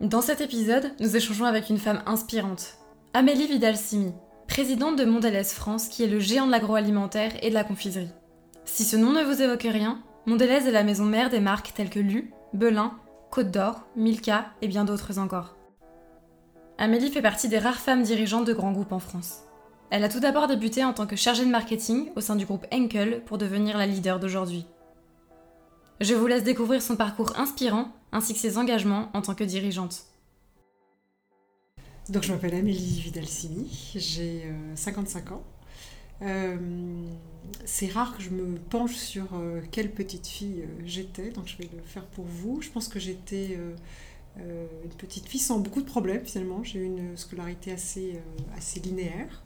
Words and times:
dans 0.00 0.20
cet 0.20 0.42
épisode, 0.42 0.92
nous 1.00 1.16
échangeons 1.16 1.46
avec 1.46 1.70
une 1.70 1.78
femme 1.78 2.02
inspirante, 2.04 2.76
Amélie 3.14 3.46
Vidal-Simi, 3.46 4.12
présidente 4.46 4.96
de 4.96 5.06
Mondelez 5.06 5.44
France, 5.44 5.88
qui 5.88 6.04
est 6.04 6.08
le 6.08 6.20
géant 6.20 6.46
de 6.46 6.50
l'agroalimentaire 6.50 7.32
et 7.42 7.48
de 7.48 7.54
la 7.54 7.64
confiserie. 7.64 8.12
Si 8.66 8.84
ce 8.84 8.96
nom 8.96 9.12
ne 9.12 9.22
vous 9.22 9.40
évoque 9.40 9.62
rien, 9.62 10.02
Mondelez 10.26 10.68
est 10.68 10.70
la 10.70 10.82
maison 10.82 11.06
mère 11.06 11.30
des 11.30 11.40
marques 11.40 11.72
telles 11.74 11.88
que 11.88 11.98
Lu, 11.98 12.30
Belin, 12.52 12.92
Côte 13.30 13.50
d'Or, 13.50 13.86
Milka 13.96 14.46
et 14.60 14.68
bien 14.68 14.84
d'autres 14.84 15.18
encore. 15.18 15.56
Amélie 16.76 17.10
fait 17.10 17.22
partie 17.22 17.48
des 17.48 17.58
rares 17.58 17.80
femmes 17.80 18.02
dirigeantes 18.02 18.46
de 18.46 18.52
grands 18.52 18.72
groupes 18.72 18.92
en 18.92 18.98
France. 18.98 19.44
Elle 19.88 20.04
a 20.04 20.10
tout 20.10 20.20
d'abord 20.20 20.46
débuté 20.46 20.84
en 20.84 20.92
tant 20.92 21.06
que 21.06 21.16
chargée 21.16 21.46
de 21.46 21.50
marketing 21.50 22.10
au 22.16 22.20
sein 22.20 22.36
du 22.36 22.44
groupe 22.44 22.66
Enkel 22.70 23.22
pour 23.24 23.38
devenir 23.38 23.78
la 23.78 23.86
leader 23.86 24.20
d'aujourd'hui. 24.20 24.66
Je 26.00 26.12
vous 26.14 26.26
laisse 26.26 26.44
découvrir 26.44 26.82
son 26.82 26.94
parcours 26.94 27.32
inspirant 27.38 27.88
ainsi 28.12 28.34
que 28.34 28.38
ses 28.38 28.58
engagements 28.58 29.08
en 29.14 29.22
tant 29.22 29.34
que 29.34 29.44
dirigeante. 29.44 30.04
Donc 32.10 32.22
je 32.22 32.32
m'appelle 32.32 32.54
Amélie 32.54 33.00
Vidal-Simi, 33.00 33.92
j'ai 33.96 34.44
55 34.74 35.24
euh, 35.26 35.34
ans. 35.34 35.42
Euh, 36.22 36.56
c'est 37.64 37.88
rare 37.88 38.16
que 38.16 38.22
je 38.22 38.30
me 38.30 38.58
penche 38.58 38.94
sur 38.94 39.26
euh, 39.34 39.60
quelle 39.70 39.90
petite 39.90 40.26
fille 40.26 40.64
j'étais, 40.84 41.30
donc 41.30 41.46
je 41.46 41.56
vais 41.56 41.68
le 41.74 41.82
faire 41.82 42.04
pour 42.04 42.26
vous. 42.26 42.60
Je 42.60 42.68
pense 42.68 42.88
que 42.88 43.00
j'étais 43.00 43.58
une 44.36 44.94
petite 44.98 45.26
fille 45.26 45.40
sans 45.40 45.58
beaucoup 45.58 45.80
de 45.80 45.86
problèmes 45.86 46.26
finalement. 46.26 46.62
J'ai 46.62 46.80
eu 46.80 46.84
une 46.84 47.16
scolarité 47.16 47.72
assez, 47.72 48.20
assez 48.54 48.80
linéaire. 48.80 49.42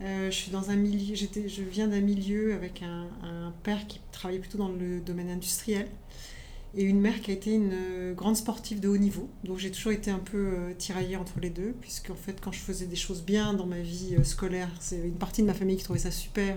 Je 0.00 0.30
suis 0.30 0.50
dans 0.50 0.70
un 0.70 0.76
milieu, 0.76 1.14
je 1.14 1.62
viens 1.62 1.88
d'un 1.88 2.00
milieu 2.00 2.54
avec 2.54 2.82
un, 2.82 3.06
père 3.62 3.86
qui 3.86 4.00
travaillait 4.12 4.40
plutôt 4.40 4.58
dans 4.58 4.68
le 4.68 5.00
domaine 5.00 5.30
industriel 5.30 5.88
et 6.76 6.82
une 6.82 7.00
mère 7.00 7.20
qui 7.20 7.30
a 7.30 7.34
été 7.34 7.52
une 7.54 7.72
euh, 7.72 8.14
grande 8.14 8.36
sportive 8.36 8.80
de 8.80 8.88
haut 8.88 8.98
niveau. 8.98 9.28
Donc 9.44 9.58
j'ai 9.58 9.70
toujours 9.70 9.92
été 9.92 10.10
un 10.10 10.18
peu 10.18 10.36
euh, 10.36 10.74
tiraillée 10.76 11.16
entre 11.16 11.40
les 11.40 11.50
deux, 11.50 11.74
puisque 11.80 12.10
en 12.10 12.14
fait 12.14 12.38
quand 12.40 12.52
je 12.52 12.60
faisais 12.60 12.86
des 12.86 12.96
choses 12.96 13.22
bien 13.22 13.54
dans 13.54 13.66
ma 13.66 13.80
vie 13.80 14.14
euh, 14.18 14.24
scolaire, 14.24 14.68
c'est 14.78 14.98
une 14.98 15.16
partie 15.16 15.40
de 15.40 15.46
ma 15.46 15.54
famille 15.54 15.76
qui 15.76 15.84
trouvait 15.84 15.98
ça 15.98 16.10
super, 16.10 16.56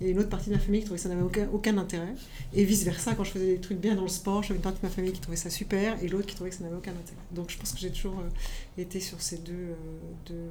et 0.00 0.10
une 0.10 0.18
autre 0.18 0.30
partie 0.30 0.48
de 0.48 0.54
ma 0.54 0.60
famille 0.60 0.80
qui 0.80 0.86
trouvait 0.86 0.98
que 0.98 1.02
ça 1.02 1.10
n'avait 1.10 1.22
aucun, 1.22 1.48
aucun, 1.52 1.76
intérêt. 1.76 2.14
Et 2.54 2.64
vice-versa, 2.64 3.14
quand 3.14 3.24
je 3.24 3.30
faisais 3.30 3.54
des 3.54 3.60
trucs 3.60 3.78
bien 3.78 3.94
dans 3.94 4.02
le 4.02 4.08
sport, 4.08 4.42
j'avais 4.42 4.56
une 4.56 4.62
partie 4.62 4.80
de 4.80 4.86
ma 4.86 4.92
famille 4.92 5.12
qui 5.12 5.20
trouvait 5.20 5.36
ça 5.36 5.50
super, 5.50 6.02
et 6.02 6.08
l'autre 6.08 6.26
qui 6.26 6.34
trouvait 6.34 6.50
que 6.50 6.56
ça 6.56 6.64
n'avait 6.64 6.76
aucun 6.76 6.92
intérêt. 6.92 7.20
Donc 7.32 7.50
je 7.50 7.58
pense 7.58 7.72
que 7.72 7.78
j'ai 7.78 7.90
toujours 7.90 8.22
été 8.78 9.00
sur 9.00 9.20
ces 9.20 9.38
deux, 9.38 9.76
deux 10.26 10.50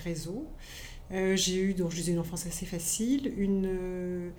réseaux. 0.00 0.46
j'ai 1.10 1.60
eu, 1.60 1.74
donc 1.74 1.90
je 1.90 1.96
disais, 1.96 2.12
une 2.12 2.18
enfance 2.18 2.46
assez 2.46 2.66
facile, 2.66 3.32
une 3.36 4.32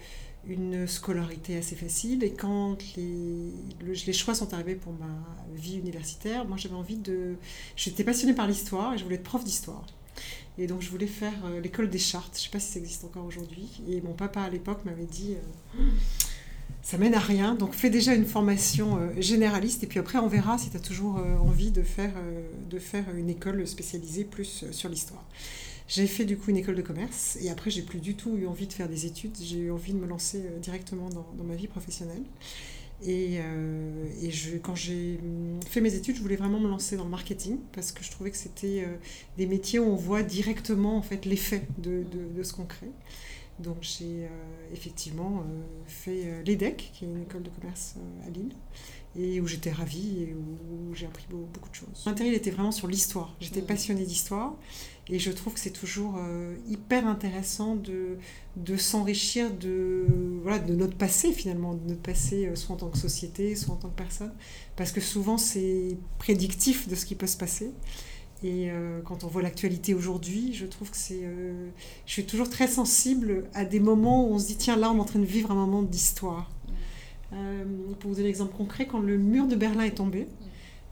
une 0.47 0.87
scolarité 0.87 1.57
assez 1.57 1.75
facile. 1.75 2.23
Et 2.23 2.33
quand 2.33 2.77
les, 2.95 3.51
les 3.81 4.13
choix 4.13 4.35
sont 4.35 4.53
arrivés 4.53 4.75
pour 4.75 4.93
ma 4.93 5.15
vie 5.53 5.77
universitaire, 5.77 6.45
moi 6.45 6.57
j'avais 6.57 6.75
envie 6.75 6.97
de... 6.97 7.35
J'étais 7.75 8.03
passionnée 8.03 8.33
par 8.33 8.47
l'histoire 8.47 8.93
et 8.93 8.97
je 8.97 9.03
voulais 9.03 9.15
être 9.15 9.23
prof 9.23 9.43
d'histoire. 9.43 9.85
Et 10.57 10.67
donc 10.67 10.81
je 10.81 10.89
voulais 10.89 11.07
faire 11.07 11.33
euh, 11.45 11.59
l'école 11.59 11.89
des 11.89 11.99
chartes. 11.99 12.35
Je 12.35 12.41
ne 12.41 12.43
sais 12.45 12.49
pas 12.49 12.59
si 12.59 12.73
ça 12.73 12.79
existe 12.79 13.03
encore 13.03 13.25
aujourd'hui. 13.25 13.81
Et 13.89 14.01
mon 14.01 14.13
papa 14.13 14.41
à 14.41 14.49
l'époque 14.49 14.85
m'avait 14.85 15.05
dit... 15.05 15.35
Euh, 15.35 15.79
ça 16.85 16.97
mène 16.97 17.15
à 17.15 17.19
rien, 17.19 17.55
donc 17.55 17.73
fais 17.73 17.89
déjà 17.89 18.13
une 18.13 18.25
formation 18.25 18.97
euh, 18.97 19.09
généraliste 19.19 19.83
et 19.83 19.87
puis 19.87 19.99
après 19.99 20.19
on 20.19 20.27
verra 20.27 20.57
si 20.57 20.69
tu 20.69 20.77
as 20.77 20.79
toujours 20.79 21.19
envie 21.41 21.71
de 21.71 21.81
faire, 21.81 22.13
de 22.69 22.79
faire 22.79 23.03
une 23.17 23.29
école 23.29 23.67
spécialisée 23.67 24.23
plus 24.23 24.65
sur 24.71 24.87
l'histoire. 24.87 25.25
J'ai 25.87 26.07
fait 26.07 26.25
du 26.25 26.37
coup 26.37 26.49
une 26.49 26.57
école 26.57 26.75
de 26.75 26.81
commerce 26.81 27.37
et 27.41 27.49
après 27.49 27.69
j'ai 27.69 27.83
plus 27.83 27.99
du 27.99 28.15
tout 28.15 28.35
eu 28.37 28.47
envie 28.47 28.65
de 28.65 28.73
faire 28.73 28.89
des 28.89 29.05
études, 29.05 29.35
j'ai 29.39 29.57
eu 29.57 29.71
envie 29.71 29.93
de 29.93 29.99
me 29.99 30.07
lancer 30.07 30.39
euh, 30.39 30.59
directement 30.59 31.09
dans, 31.09 31.43
ma 31.43 31.53
vie 31.53 31.67
professionnelle. 31.67 32.23
Et, 33.03 33.37
euh, 33.39 34.05
et 34.21 34.31
je, 34.31 34.57
quand 34.57 34.73
j'ai 34.73 35.19
hum, 35.21 35.59
fait 35.69 35.81
mes 35.81 35.93
études, 35.93 36.15
je 36.15 36.21
voulais 36.21 36.37
vraiment 36.37 36.59
me 36.59 36.67
lancer 36.67 36.97
dans 36.97 37.03
le 37.03 37.09
marketing 37.11 37.59
parce 37.71 37.91
que 37.91 38.03
je 38.03 38.09
trouvais 38.09 38.31
que 38.31 38.37
c'était 38.37 38.83
euh, 38.83 38.95
des 39.37 39.45
métiers 39.45 39.77
où 39.77 39.85
on 39.85 39.95
voit 39.95 40.23
directement 40.23 40.97
en 40.97 41.03
fait 41.03 41.25
l'effet 41.25 41.67
de, 41.77 42.03
de, 42.35 42.43
ce 42.43 42.53
qu'on 42.53 42.65
crée. 42.65 42.89
Donc 43.59 43.77
j'ai 43.81 44.27
effectivement 44.73 45.43
fait 45.85 46.43
l'EDEC, 46.43 46.91
qui 46.93 47.05
est 47.05 47.07
une 47.07 47.21
école 47.21 47.43
de 47.43 47.49
commerce 47.49 47.95
à 48.27 48.29
Lille, 48.29 48.53
et 49.17 49.39
où 49.39 49.47
j'étais 49.47 49.71
ravie 49.71 50.23
et 50.23 50.35
où, 50.35 50.93
j'ai 50.93 51.05
appris 51.05 51.25
beaucoup, 51.29 51.69
de 51.69 51.75
choses. 51.75 52.03
L'intérêt 52.05 52.33
était 52.33 52.51
vraiment 52.51 52.71
sur 52.71 52.87
l'histoire. 52.87 53.33
J'étais 53.39 53.61
mmh. 53.61 53.65
passionnée 53.65 54.05
d'histoire. 54.05 54.55
Et 55.07 55.19
je 55.19 55.31
trouve 55.31 55.53
que 55.53 55.59
c'est 55.59 55.71
toujours 55.71 56.15
euh, 56.17 56.55
hyper 56.67 57.07
intéressant 57.07 57.75
de, 57.75 58.17
de 58.55 58.75
s'enrichir 58.75 59.51
de, 59.51 60.05
voilà, 60.41 60.57
de 60.59 60.73
notre 60.73 60.97
passé 60.97 61.31
finalement, 61.31 61.75
de 61.75 61.87
notre 61.87 62.01
passé 62.01 62.47
euh, 62.47 62.55
soit 62.55 62.73
en 62.73 62.77
tant 62.79 62.89
que 62.89 62.97
société, 62.97 63.55
soit 63.55 63.75
en 63.75 63.77
tant 63.77 63.89
que 63.89 63.95
personne, 63.95 64.33
parce 64.75 64.91
que 64.91 65.01
souvent 65.01 65.37
c'est 65.37 65.95
prédictif 66.17 66.87
de 66.87 66.95
ce 66.95 67.05
qui 67.05 67.13
peut 67.13 67.27
se 67.27 67.37
passer. 67.37 67.71
Et 68.45 68.69
euh, 68.69 69.01
quand 69.03 69.23
on 69.23 69.27
voit 69.27 69.41
l'actualité 69.41 69.93
aujourd'hui, 69.93 70.53
je 70.53 70.65
trouve 70.65 70.91
que 70.91 70.97
c'est... 70.97 71.27
je 72.05 72.11
suis 72.11 72.25
toujours 72.25 72.49
très 72.49 72.67
sensible 72.67 73.45
à 73.53 73.65
des 73.65 73.79
moments 73.79 74.29
où 74.29 74.33
on 74.33 74.39
se 74.39 74.45
dit, 74.47 74.55
tiens, 74.55 74.75
là 74.75 74.91
on 74.91 74.97
est 74.97 74.99
en 74.99 75.05
train 75.05 75.19
de 75.19 75.25
vivre 75.25 75.51
un 75.51 75.55
moment 75.55 75.81
d'histoire. 75.81 76.51
pour 77.31 78.09
vous 78.11 78.15
donner 78.15 78.27
un 78.27 78.29
exemple 78.29 78.55
concret, 78.55 78.85
quand 78.85 78.99
le 78.99 79.17
mur 79.17 79.47
de 79.47 79.55
Berlin 79.55 79.83
est 79.83 79.95
tombé, 79.95 80.27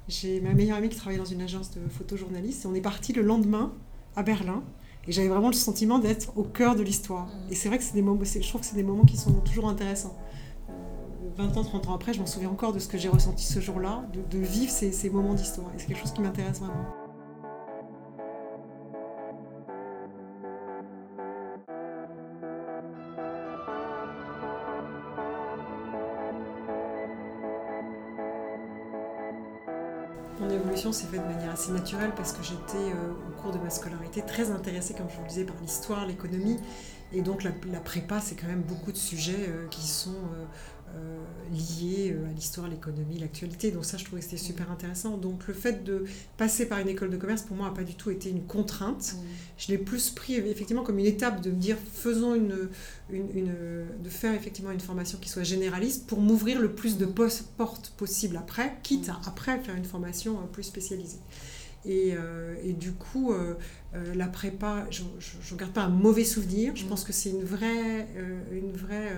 j'ai 0.08 0.42
ma 0.42 0.54
meilleure 0.54 0.78
amie 0.78 0.90
qui 0.90 0.98
travaillait 0.98 1.22
dans 1.22 1.30
une 1.30 1.42
agence 1.42 1.72
de 1.72 1.80
photojournalistes 1.90 2.66
et 2.66 2.68
on 2.68 2.76
est 2.76 2.82
parti 2.82 3.14
le 3.14 3.22
lendemain 3.22 3.74
à 4.16 4.24
Berlin. 4.24 4.64
Et 5.08 5.12
j'avais 5.12 5.28
vraiment 5.28 5.48
le 5.48 5.54
sentiment 5.54 6.00
d'être 6.00 6.38
au 6.38 6.44
cœur 6.44 6.76
de 6.76 6.82
l'histoire. 6.82 7.28
Mm. 7.28 7.52
Et 7.52 7.56
c'est 7.56 7.68
vrai 7.68 7.78
que 7.78 7.84
c'est 7.84 7.94
des 7.94 8.02
moments, 8.02 8.24
je 8.24 8.48
trouve 8.48 8.62
que 8.62 8.68
c'est 8.68 8.76
des 8.76 8.84
moments 8.84 9.06
qui 9.06 9.18
sont 9.18 9.34
toujours 9.42 9.68
intéressants. 9.68 10.18
20 11.38 11.44
euh, 11.44 11.60
ans, 11.60 11.64
30 11.64 11.88
ans 11.90 11.96
après, 11.96 12.14
je 12.14 12.20
m'en 12.20 12.26
souviens 12.26 12.50
encore 12.50 12.74
de 12.74 12.80
ce 12.80 12.88
que 12.88 12.98
j'ai 12.98 13.10
ressenti 13.10 13.44
ce 13.44 13.60
jour-là, 13.60 14.06
de, 14.14 14.38
de, 14.38 14.44
vivre 14.44 14.72
ces, 14.72 14.92
ces 14.92 15.10
moments 15.10 15.34
d'histoire. 15.34 15.70
Et 15.76 15.80
c'est 15.80 15.88
quelque 15.88 16.00
chose 16.00 16.14
qui 16.14 16.22
m'intéresse 16.22 16.60
vraiment. 16.60 17.03
Mon 30.40 30.50
évolution 30.50 30.92
s'est 30.92 31.06
faite 31.08 31.22
de 31.22 31.34
manière 31.34 31.52
assez 31.52 31.72
naturelle 31.72 32.12
parce 32.16 32.34
que 32.34 32.44
j'étais 32.44 32.92
euh, 32.92 33.12
au 33.30 33.42
cours 33.42 33.52
de 33.52 33.60
ma 33.60 33.70
scolarité 33.70 34.24
très 34.24 34.50
intéressée, 34.52 34.94
comme 34.94 35.10
je 35.10 35.16
vous 35.16 35.22
le 35.22 35.28
disais, 35.28 35.44
par 35.44 35.56
l'histoire, 35.62 36.06
l'économie. 36.06 36.60
Et 37.14 37.22
donc 37.22 37.44
la, 37.44 37.52
prépa, 37.80 38.20
c'est 38.20 38.36
quand 38.36 38.48
même 38.48 38.64
beaucoup 38.64 38.92
de 38.92 38.98
sujets 38.98 39.46
euh, 39.48 39.68
qui 39.68 39.88
sont 39.88 40.10
euh, 40.10 40.46
liées 41.54 42.14
euh, 42.14 42.30
à 42.30 42.34
l'histoire, 42.34 42.68
l'économie, 42.68 43.18
l'actualité. 43.18 43.72
Donc 43.72 43.86
ça, 43.86 43.98
je 43.98 44.06
trouvais 44.06 44.22
que 44.22 44.26
c'était 44.26 44.42
super 44.42 44.72
intéressant. 44.72 45.18
Donc 45.18 45.48
le 45.48 45.54
fait 45.54 45.84
de 45.84 46.06
passer 46.38 46.68
par 46.68 46.80
une 46.80 46.90
école 46.90 47.10
de 47.10 47.18
commerce, 47.18 47.44
pour 47.44 47.56
moi, 47.56 47.68
n'a 47.68 47.74
pas 47.74 47.84
du 47.84 47.96
tout 47.96 48.12
été 48.12 48.30
une 48.30 48.44
contrainte. 48.44 49.16
Je 49.58 49.72
l'ai 49.72 49.78
plus 49.78 50.10
pris 50.10 50.36
effectivement 50.36 50.84
comme 50.84 51.00
une 51.00 51.06
étape 51.06 51.42
de 51.42 51.52
me 51.52 51.56
dire, 51.56 51.78
faisons 51.94 52.36
une, 52.36 52.70
une, 53.12 53.54
de 54.04 54.10
faire 54.10 54.34
effectivement 54.34 54.72
une 54.72 54.80
formation 54.80 55.18
qui 55.20 55.30
soit 55.30 55.44
généraliste 55.44 56.08
pour 56.08 56.20
m'ouvrir 56.20 56.60
le 56.60 56.74
plus 56.74 56.98
de 56.98 57.06
portes 57.06 57.94
possibles 57.98 58.38
après, 58.38 58.78
quitte 58.84 59.10
à 59.10 59.22
après 59.26 59.60
faire 59.60 59.76
une 59.76 59.86
formation 59.86 60.40
euh, 60.40 60.46
plus 60.52 60.64
spécialisée. 60.64 61.20
Et, 61.86 62.14
et, 62.64 62.72
du 62.72 62.94
coup, 62.94 63.34
la 64.16 64.28
prépa, 64.28 64.88
je 64.90 65.04
ne 65.04 65.60
garde 65.60 65.74
pas 65.74 65.82
un 65.82 65.90
mauvais 65.90 66.24
souvenir. 66.24 66.74
Je 66.78 66.86
pense 66.86 67.04
que 67.04 67.12
c'est 67.12 67.30
une 67.32 67.44
vraie, 67.44 68.08
une 68.54 68.72
vraie 68.72 69.12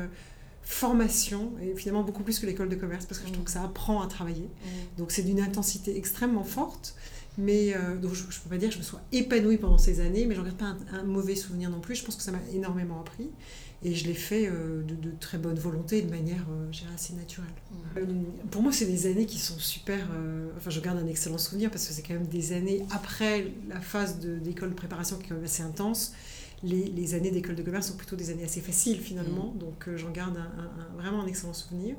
formation, 0.66 1.52
et 1.62 1.76
finalement 1.76 2.04
beaucoup 2.04 2.24
plus 2.24 2.40
que 2.40 2.46
l'école 2.46 2.70
de 2.70 2.76
commerce, 2.76 3.06
parce 3.06 3.22
que 3.22 3.28
je 3.28 3.32
trouve 3.32 3.46
que 3.46 3.52
ça 3.52 3.64
apprend 3.64 4.02
à 4.02 4.08
travailler. 4.08 4.46
Mm. 4.46 4.98
Donc 4.98 5.12
c'est 5.12 5.22
d'une 5.22 5.40
intensité 5.40 5.96
extrêmement 5.96 6.44
forte. 6.44 6.96
Mais 7.38 7.76
euh, 7.76 7.98
donc 7.98 8.14
je 8.14 8.24
ne 8.24 8.28
peux 8.28 8.50
pas 8.50 8.58
dire 8.58 8.70
que 8.70 8.76
je 8.76 8.80
me 8.80 8.84
sois 8.84 9.02
épanouie 9.12 9.58
pendant 9.58 9.78
ces 9.78 10.00
années, 10.00 10.26
mais 10.26 10.36
je 10.36 10.40
regarde 10.40 10.58
pas 10.58 10.76
un, 10.94 11.04
mauvais 11.04 11.36
souvenir 11.36 11.70
non 11.70 11.82
plus. 11.82 11.96
Je 11.96 12.06
pense 12.06 12.16
que 12.16 12.24
ça 12.24 12.32
m'a 12.32 12.40
énormément 12.54 13.00
appris. 13.00 13.30
Et 13.84 13.94
je 13.94 14.08
l'ai 14.08 14.14
fait 14.14 14.48
euh, 14.48 14.82
de, 14.84 14.96
de, 14.96 15.12
très 15.20 15.38
bonne 15.38 15.60
volonté, 15.60 16.02
de 16.02 16.10
manière 16.10 16.46
euh, 16.50 16.94
assez 16.96 17.14
naturelle. 17.14 17.50
Mm. 17.96 18.48
pour 18.50 18.62
moi, 18.62 18.72
c'est 18.72 18.86
des 18.86 19.06
années 19.06 19.26
qui 19.26 19.38
sont 19.38 19.60
super... 19.60 20.08
enfin, 20.58 20.70
je 20.70 20.80
garde 20.80 20.98
un 20.98 21.08
excellent 21.08 21.38
souvenir 21.38 21.70
parce 21.70 21.86
que 21.88 21.94
c'est 21.94 22.02
quand 22.02 22.14
même 22.14 22.28
des 22.28 22.54
années 22.54 22.86
après 22.90 23.52
la 23.68 23.82
phase 23.82 24.20
d'école 24.20 24.70
de, 24.70 24.76
préparation 24.76 25.18
qui 25.18 25.26
est 25.26 25.28
quand 25.28 25.36
même 25.36 25.44
assez 25.44 25.64
intense 25.64 26.14
les, 26.64 27.14
années 27.14 27.32
d'école 27.32 27.56
de 27.56 27.64
commerce 27.64 27.88
sont 27.88 27.98
plutôt 27.98 28.16
des 28.16 28.30
années 28.30 28.44
assez 28.46 28.62
faciles 28.62 29.00
finalement, 29.00 29.54
mm. 29.54 29.58
donc 29.58 29.90
j'en 29.96 30.12
garde 30.12 30.38
vraiment 30.98 31.22
un 31.22 31.28
excellent 31.28 31.54
souvenir. 31.54 31.96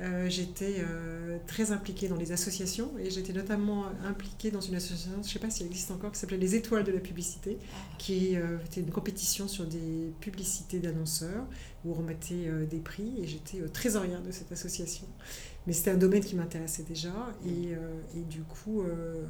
Euh, 0.00 0.28
j'étais 0.28 0.76
euh, 0.78 1.38
très 1.48 1.72
impliquée 1.72 2.06
dans 2.06 2.16
les 2.16 2.30
associations 2.30 2.92
et 3.00 3.10
j'étais 3.10 3.32
notamment 3.32 3.86
impliquée 4.04 4.52
dans 4.52 4.60
une 4.60 4.76
association, 4.76 5.10
je 5.14 5.18
ne 5.18 5.22
sais 5.24 5.38
pas 5.40 5.50
si 5.50 5.64
elle 5.64 5.70
existe 5.70 5.90
encore, 5.90 6.12
qui 6.12 6.20
s'appelait 6.20 6.36
Les 6.36 6.54
Étoiles 6.54 6.84
de 6.84 6.92
la 6.92 7.00
Publicité, 7.00 7.58
ah. 7.60 7.76
qui 7.98 8.36
euh, 8.36 8.58
était 8.64 8.80
une 8.80 8.92
compétition 8.92 9.48
sur 9.48 9.64
des 9.64 10.12
publicités 10.20 10.78
d'annonceurs 10.78 11.44
où 11.84 11.90
on 11.90 11.94
remettait 11.94 12.50
des 12.70 12.78
prix 12.78 13.12
et 13.20 13.26
j'étais 13.26 13.60
trésorière 13.72 14.22
de 14.22 14.30
cette 14.30 14.52
association. 14.52 15.06
Mais 15.66 15.72
c'était 15.72 15.90
un 15.90 15.96
domaine 15.96 16.24
qui 16.24 16.36
m'intéressait 16.36 16.84
déjà 16.84 17.12
et, 17.44 17.72
et, 18.16 18.22
du 18.22 18.42
coup 18.42 18.82
euh, 18.82 19.24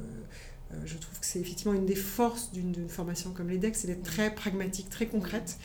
je 0.85 0.97
trouve 0.97 1.19
que 1.19 1.25
c'est 1.25 1.39
effectivement 1.39 1.73
une 1.73 1.85
des 1.85 1.95
forces 1.95 2.51
d'une 2.51 2.89
formation 2.89 3.31
comme 3.31 3.49
l'EDEC, 3.49 3.75
c'est 3.75 3.87
d'être 3.87 4.03
très 4.03 4.33
pragmatique, 4.33 4.89
très 4.89 5.07
concrète. 5.07 5.57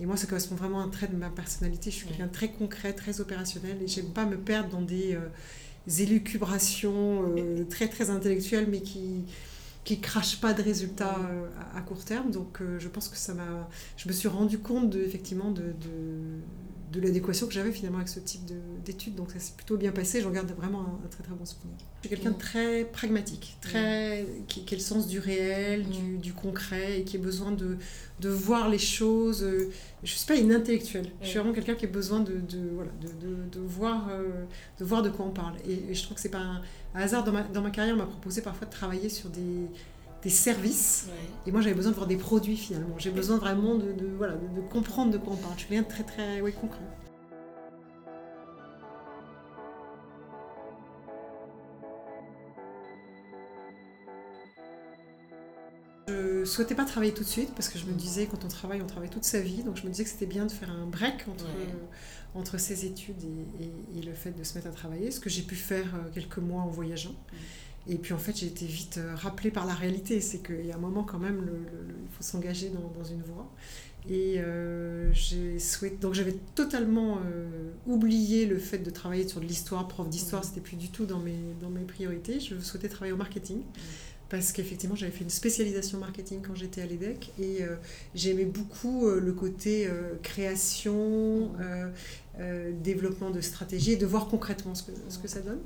Et 0.00 0.06
moi, 0.06 0.16
ça 0.16 0.26
correspond 0.26 0.54
vraiment 0.54 0.80
à 0.80 0.84
un 0.84 0.88
trait 0.88 1.08
de 1.08 1.16
ma 1.16 1.30
personnalité. 1.30 1.90
Je 1.90 1.96
suis 1.96 2.06
quelqu'un 2.06 2.26
de 2.26 2.32
très 2.32 2.50
concret, 2.50 2.92
très 2.92 3.20
opérationnel, 3.20 3.78
et 3.82 3.88
j'aime 3.88 4.12
pas 4.12 4.24
me 4.24 4.36
perdre 4.36 4.70
dans 4.70 4.82
des 4.82 5.14
euh, 5.14 5.98
élucubrations 5.98 7.34
euh, 7.36 7.64
très 7.64 7.88
très 7.88 8.10
intellectuelles, 8.10 8.68
mais 8.70 8.80
qui 8.80 9.24
qui 9.84 9.98
crachent 10.00 10.40
pas 10.40 10.52
de 10.52 10.62
résultats 10.62 11.18
à, 11.74 11.80
court 11.80 12.04
terme. 12.04 12.30
Donc, 12.30 12.60
je 12.78 12.86
pense 12.86 13.08
que 13.08 13.16
ça 13.16 13.34
m'a. 13.34 13.68
Je 13.96 14.06
me 14.06 14.12
suis 14.12 14.28
rendu 14.28 14.60
compte 14.60 14.90
de, 14.90 15.00
effectivement 15.00 15.50
de 15.50 15.62
de 15.62 16.38
l'adéquation 17.00 17.46
que 17.46 17.52
j'avais 17.52 17.72
finalement 17.72 17.98
avec 17.98 18.08
ce 18.08 18.20
type 18.20 18.42
d'études. 18.84 19.14
Donc 19.14 19.30
ça 19.32 19.38
s'est 19.38 19.54
plutôt 19.56 19.76
bien 19.76 19.92
passé, 19.92 20.20
j'en 20.20 20.30
garde 20.30 20.50
vraiment 20.52 20.80
un, 21.04 21.08
très 21.08 21.22
très 21.22 21.34
bon 21.34 21.44
souvenir. 21.44 21.76
Je 22.02 22.08
suis 22.08 22.16
quelqu'un 22.16 22.32
de 22.32 22.38
très 22.38 22.84
pragmatique, 22.84 23.56
très, 23.60 24.26
qui, 24.48 24.64
qui, 24.64 24.74
a 24.74 24.78
le 24.78 24.82
sens 24.82 25.06
du 25.06 25.18
réel, 25.18 25.84
du, 25.84 26.18
du, 26.18 26.32
concret, 26.32 27.00
et 27.00 27.04
qui 27.04 27.16
a 27.16 27.20
besoin 27.20 27.52
de, 27.52 27.76
de 28.20 28.28
voir 28.28 28.68
les 28.68 28.78
choses. 28.78 29.46
Je 29.48 29.66
ne 30.02 30.06
suis 30.06 30.26
pas 30.26 30.36
une 30.36 30.52
intellectuelle, 30.52 31.10
je 31.20 31.28
suis 31.28 31.38
vraiment 31.38 31.54
quelqu'un 31.54 31.74
qui 31.74 31.84
a 31.84 31.88
besoin 31.88 32.20
de, 32.20 32.34
de 32.34 32.70
voilà, 32.74 32.90
de, 33.52 33.60
voir, 33.60 34.08
euh, 34.10 34.44
de 34.78 34.84
voir 34.84 35.02
de 35.02 35.10
quoi 35.10 35.26
on 35.26 35.30
parle. 35.30 35.54
Et, 35.68 35.94
je 35.94 36.02
trouve 36.02 36.16
que 36.16 36.20
c'est 36.20 36.28
pas 36.28 36.38
un, 36.38 36.62
un 36.94 37.00
hasard. 37.00 37.24
Dans 37.24 37.32
ma, 37.32 37.42
dans 37.42 37.62
ma 37.62 37.70
carrière, 37.70 37.94
on 37.94 37.98
m'a 37.98 38.06
proposé 38.06 38.42
parfois 38.42 38.66
de 38.66 38.72
travailler 38.72 39.08
sur 39.08 39.30
des 39.30 39.68
des 40.22 40.30
services. 40.30 41.08
Et 41.46 41.52
moi, 41.52 41.60
j'avais 41.60 41.74
besoin 41.74 41.90
de 41.92 41.96
voir 41.96 42.06
des 42.06 42.16
produits 42.16 42.56
finalement. 42.56 42.94
J'ai 42.98 43.10
besoin 43.10 43.38
vraiment 43.38 43.74
de, 43.74 43.94
voilà, 44.16 44.34
de, 44.34 44.60
comprendre 44.60 45.12
de 45.12 45.18
quoi 45.18 45.34
on 45.34 45.36
parle. 45.36 45.54
Je 45.56 45.64
suis 45.64 45.76
de 45.76 45.82
très 45.82 46.04
très 46.04 46.40
ouais, 46.40 46.52
concret. 46.52 46.84
Je 56.08 56.44
souhaitais 56.44 56.74
pas 56.74 56.84
travailler 56.84 57.14
tout 57.14 57.22
de 57.22 57.28
suite 57.28 57.54
parce 57.54 57.68
que 57.68 57.78
je 57.78 57.86
me 57.86 57.92
disais 57.92 58.26
quand 58.26 58.44
on 58.44 58.48
travaille, 58.48 58.82
on 58.82 58.86
travaille 58.86 59.08
toute 59.08 59.24
sa 59.24 59.40
vie. 59.40 59.62
Donc 59.62 59.76
je 59.76 59.84
me 59.84 59.90
disais 59.90 60.04
que 60.04 60.10
c'était 60.10 60.26
bien 60.26 60.44
de 60.44 60.52
faire 60.52 60.70
un 60.70 60.86
break 60.86 61.26
entre, 61.28 61.46
entre 62.34 62.58
ses 62.58 62.84
études 62.84 63.22
et, 63.60 64.02
le 64.02 64.12
fait 64.12 64.32
de 64.32 64.42
se 64.42 64.54
mettre 64.54 64.66
à 64.66 64.72
travailler. 64.72 65.10
Ce 65.10 65.20
que 65.20 65.30
j'ai 65.30 65.42
pu 65.42 65.54
faire 65.54 65.94
euh, 65.94 66.10
quelques 66.12 66.38
mois 66.38 66.62
en 66.62 66.68
voyageant. 66.68 67.14
Et 67.88 67.96
puis 67.96 68.12
en 68.12 68.18
fait, 68.18 68.36
j'ai 68.36 68.46
été 68.46 68.64
vite 68.64 68.98
euh, 68.98 69.14
rappelée 69.14 69.50
par 69.50 69.66
la 69.66 69.74
réalité. 69.74 70.20
C'est 70.20 70.38
qu'il 70.38 70.66
y 70.66 70.72
a 70.72 70.76
un 70.76 70.80
moment 70.80 71.02
quand 71.02 71.18
même, 71.18 71.44
il 72.04 72.16
faut 72.16 72.22
s'engager 72.22 72.68
dans, 72.68 72.92
dans, 72.96 73.04
une 73.04 73.22
voie. 73.22 73.50
Et 74.08 74.36
euh, 74.38 75.12
souhaité, 75.58 75.96
donc 75.96 76.14
j'avais 76.14 76.36
totalement 76.54 77.18
euh, 77.18 77.70
oublié 77.86 78.46
le 78.46 78.58
fait 78.58 78.78
de 78.78 78.90
travailler 78.90 79.28
sur 79.28 79.40
de 79.40 79.46
l'histoire, 79.46 79.86
prof 79.86 80.08
d'histoire, 80.08 80.44
c'était 80.44 80.60
plus 80.60 80.76
du 80.76 80.90
tout 80.90 81.06
dans 81.06 81.20
mes, 81.20 81.38
dans 81.60 81.70
mes 81.70 81.84
priorités. 81.84 82.40
Je 82.40 82.58
souhaitais 82.58 82.88
travailler 82.88 83.12
au 83.12 83.18
marketing. 83.18 83.62
Parce 84.28 84.50
qu'effectivement, 84.52 84.96
j'avais 84.96 85.12
fait 85.12 85.24
une 85.24 85.30
spécialisation 85.30 85.98
marketing 85.98 86.40
quand 86.40 86.54
j'étais 86.54 86.80
à 86.80 86.86
l'EDEC 86.86 87.30
et 87.38 87.58
j'aimais 88.14 88.46
beaucoup 88.46 89.06
le 89.06 89.32
côté 89.34 89.90
création, 90.22 91.50
développement 92.82 93.28
de 93.28 93.42
stratégie 93.42 93.92
et 93.92 93.96
de 93.96 94.06
voir 94.06 94.28
concrètement 94.28 94.74
ce 94.74 94.84
que, 94.84 94.92
ce 95.10 95.18
que 95.18 95.28
ça 95.28 95.40
donne. 95.40 95.60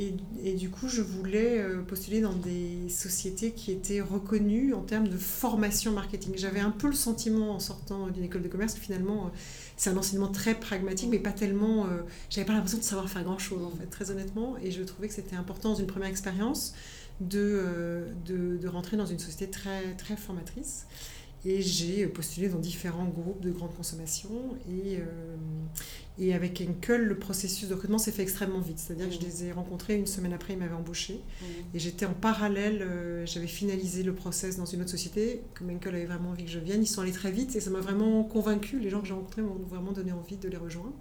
Et, 0.00 0.54
du 0.54 0.70
coup, 0.70 0.88
je 0.88 1.02
voulais 1.02 1.58
euh, 1.58 1.82
postuler 1.82 2.20
dans 2.20 2.32
des 2.32 2.88
sociétés 2.88 3.50
qui 3.50 3.72
étaient 3.72 4.00
reconnues 4.00 4.72
en 4.72 4.82
termes 4.82 5.08
de 5.08 5.16
formation 5.16 5.90
marketing. 5.90 6.34
J'avais 6.36 6.60
un 6.60 6.70
peu 6.70 6.86
le 6.86 6.94
sentiment 6.94 7.50
en 7.50 7.58
sortant 7.58 8.06
d'une 8.08 8.22
école 8.22 8.42
de 8.42 8.48
commerce 8.48 8.74
que 8.74 8.80
finalement, 8.80 9.26
euh, 9.26 9.30
c'est 9.76 9.90
un 9.90 9.96
enseignement 9.96 10.28
très 10.28 10.54
pragmatique, 10.54 11.08
mais 11.10 11.18
pas 11.18 11.32
tellement. 11.32 11.86
Euh, 11.86 12.02
j'avais 12.30 12.46
pas 12.46 12.52
l'impression 12.52 12.78
de 12.78 12.84
savoir 12.84 13.08
faire 13.10 13.24
grand 13.24 13.38
chose, 13.38 13.64
en 13.64 13.76
fait, 13.76 13.86
très 13.86 14.12
honnêtement. 14.12 14.56
Et 14.62 14.70
je 14.70 14.84
trouvais 14.84 15.08
que 15.08 15.14
c'était 15.14 15.36
important 15.36 15.70
dans 15.70 15.74
une 15.80 15.88
première 15.88 16.08
expérience 16.08 16.74
de, 17.20 18.04
de, 18.24 18.56
de, 18.56 18.68
rentrer 18.68 18.96
dans 18.96 19.06
une 19.06 19.18
société 19.18 19.50
très, 19.50 19.94
très 19.96 20.16
formatrice. 20.16 20.86
Et 21.44 21.62
j'ai 21.62 22.06
postulé 22.06 22.48
dans 22.48 22.58
différents 22.58 23.06
groupes 23.06 23.40
de 23.40 23.50
grande 23.50 23.74
consommation. 23.74 24.30
Et, 24.68 24.96
euh, 24.96 25.36
et 26.18 26.34
avec 26.34 26.60
Enkel, 26.68 27.02
le 27.02 27.16
processus 27.16 27.68
de 27.68 27.74
recrutement 27.74 27.98
s'est 27.98 28.10
fait 28.10 28.22
extrêmement 28.22 28.60
vite. 28.60 28.78
C'est-à-dire 28.78 29.08
que 29.08 29.14
je 29.14 29.20
les 29.20 29.44
ai 29.44 29.52
rencontrés 29.52 29.94
une 29.94 30.06
semaine 30.06 30.32
après, 30.32 30.54
ils 30.54 30.58
m'avaient 30.58 30.74
embauché. 30.74 31.20
Et 31.74 31.78
j'étais 31.78 32.06
en 32.06 32.12
parallèle, 32.12 32.82
euh, 32.82 33.24
j'avais 33.24 33.46
finalisé 33.46 34.02
le 34.02 34.14
process 34.14 34.56
dans 34.56 34.66
une 34.66 34.80
autre 34.80 34.90
société. 34.90 35.42
Comme 35.54 35.70
Enkel 35.70 35.94
avait 35.94 36.06
vraiment 36.06 36.30
envie 36.30 36.44
que 36.44 36.50
je 36.50 36.58
vienne, 36.58 36.82
ils 36.82 36.88
sont 36.88 37.02
allés 37.02 37.12
très 37.12 37.30
vite 37.30 37.54
et 37.54 37.60
ça 37.60 37.70
m'a 37.70 37.80
vraiment 37.80 38.24
convaincu. 38.24 38.80
Les 38.80 38.90
gens 38.90 39.00
que 39.00 39.06
j'ai 39.06 39.14
rencontrés 39.14 39.42
m'ont 39.42 39.54
vraiment 39.68 39.92
donné 39.92 40.10
envie 40.10 40.36
de 40.36 40.48
les 40.48 40.56
rejoindre. 40.56 40.94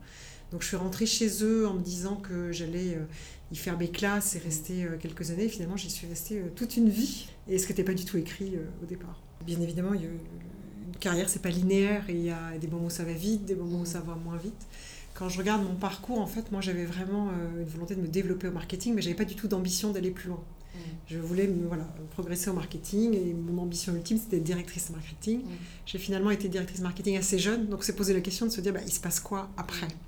Donc 0.51 0.61
je 0.61 0.67
suis 0.67 0.77
rentrée 0.77 1.07
chez 1.07 1.43
eux 1.43 1.67
en 1.67 1.73
me 1.73 1.81
disant 1.81 2.15
que 2.15 2.51
j'allais 2.51 2.93
euh, 2.93 3.05
y 3.51 3.55
faire 3.55 3.77
mes 3.77 3.89
classes 3.89 4.35
et 4.35 4.39
rester 4.39 4.87
quelques 4.99 5.31
années. 5.31 5.49
finalement, 5.49 5.77
j'y 5.77 5.89
suis 5.89 6.07
restée 6.07 6.43
toute 6.55 6.77
une 6.77 6.89
vie. 6.89 7.27
Et 7.49 7.57
ce 7.57 7.65
qui 7.65 7.71
n'était 7.71 7.83
pas 7.83 7.95
du 7.95 8.05
tout 8.05 8.17
écrit 8.17 8.53
au 8.83 8.85
départ 8.85 9.26
bien 9.47 9.59
évidemment, 9.61 9.93
une 9.93 10.97
carrière, 10.99 11.29
c'est 11.29 11.41
pas 11.41 11.49
linéaire 11.49 12.03
il 12.09 12.21
y 12.21 12.29
a 12.29 12.57
des 12.59 12.67
moments 12.67 12.87
où 12.87 12.91
ça 12.91 13.03
va 13.03 13.13
vite, 13.13 13.45
des 13.45 13.55
moments 13.55 13.79
où 13.79 13.85
ça 13.85 14.01
va 14.01 14.15
moins 14.15 14.37
vite. 14.37 14.67
Quand 15.13 15.29
je 15.29 15.39
regarde 15.39 15.63
mon 15.63 15.73
parcours, 15.73 16.19
en 16.19 16.27
fait, 16.27 16.51
moi, 16.51 16.61
j'avais 16.61 16.85
vraiment 16.85 17.29
euh, 17.29 17.61
une 17.61 17.67
volonté 17.67 17.95
de 17.95 18.01
me 18.01 18.07
développer 18.07 18.47
au 18.49 18.51
marketing, 18.51 18.93
mais 18.93 19.01
j'avais 19.01 19.15
pas 19.15 19.25
du 19.25 19.35
tout 19.35 19.47
d'ambition 19.47 19.91
d'aller 19.91 20.11
plus 20.11 20.29
loin. 20.29 20.43
Mm. 20.75 20.79
Je 21.07 21.17
voulais 21.17 21.49
voilà, 21.67 21.87
progresser 22.11 22.51
au 22.51 22.53
marketing 22.53 23.15
et 23.15 23.33
mon 23.33 23.63
ambition 23.63 23.95
ultime, 23.95 24.19
c'était 24.19 24.39
directrice 24.39 24.91
marketing. 24.91 25.39
Mm. 25.39 25.49
J'ai 25.87 25.97
finalement 25.97 26.29
été 26.29 26.49
directrice 26.49 26.81
marketing 26.81 27.17
assez 27.17 27.39
jeune, 27.39 27.67
donc 27.67 27.83
c'est 27.83 27.95
posé 27.95 28.13
la 28.13 28.21
question 28.21 28.45
de 28.45 28.51
se 28.51 28.61
dire, 28.61 28.73
bah, 28.73 28.81
il 28.85 28.93
se 28.93 28.99
passe 28.99 29.19
quoi 29.19 29.49
après? 29.57 29.87
Euh, 29.87 30.06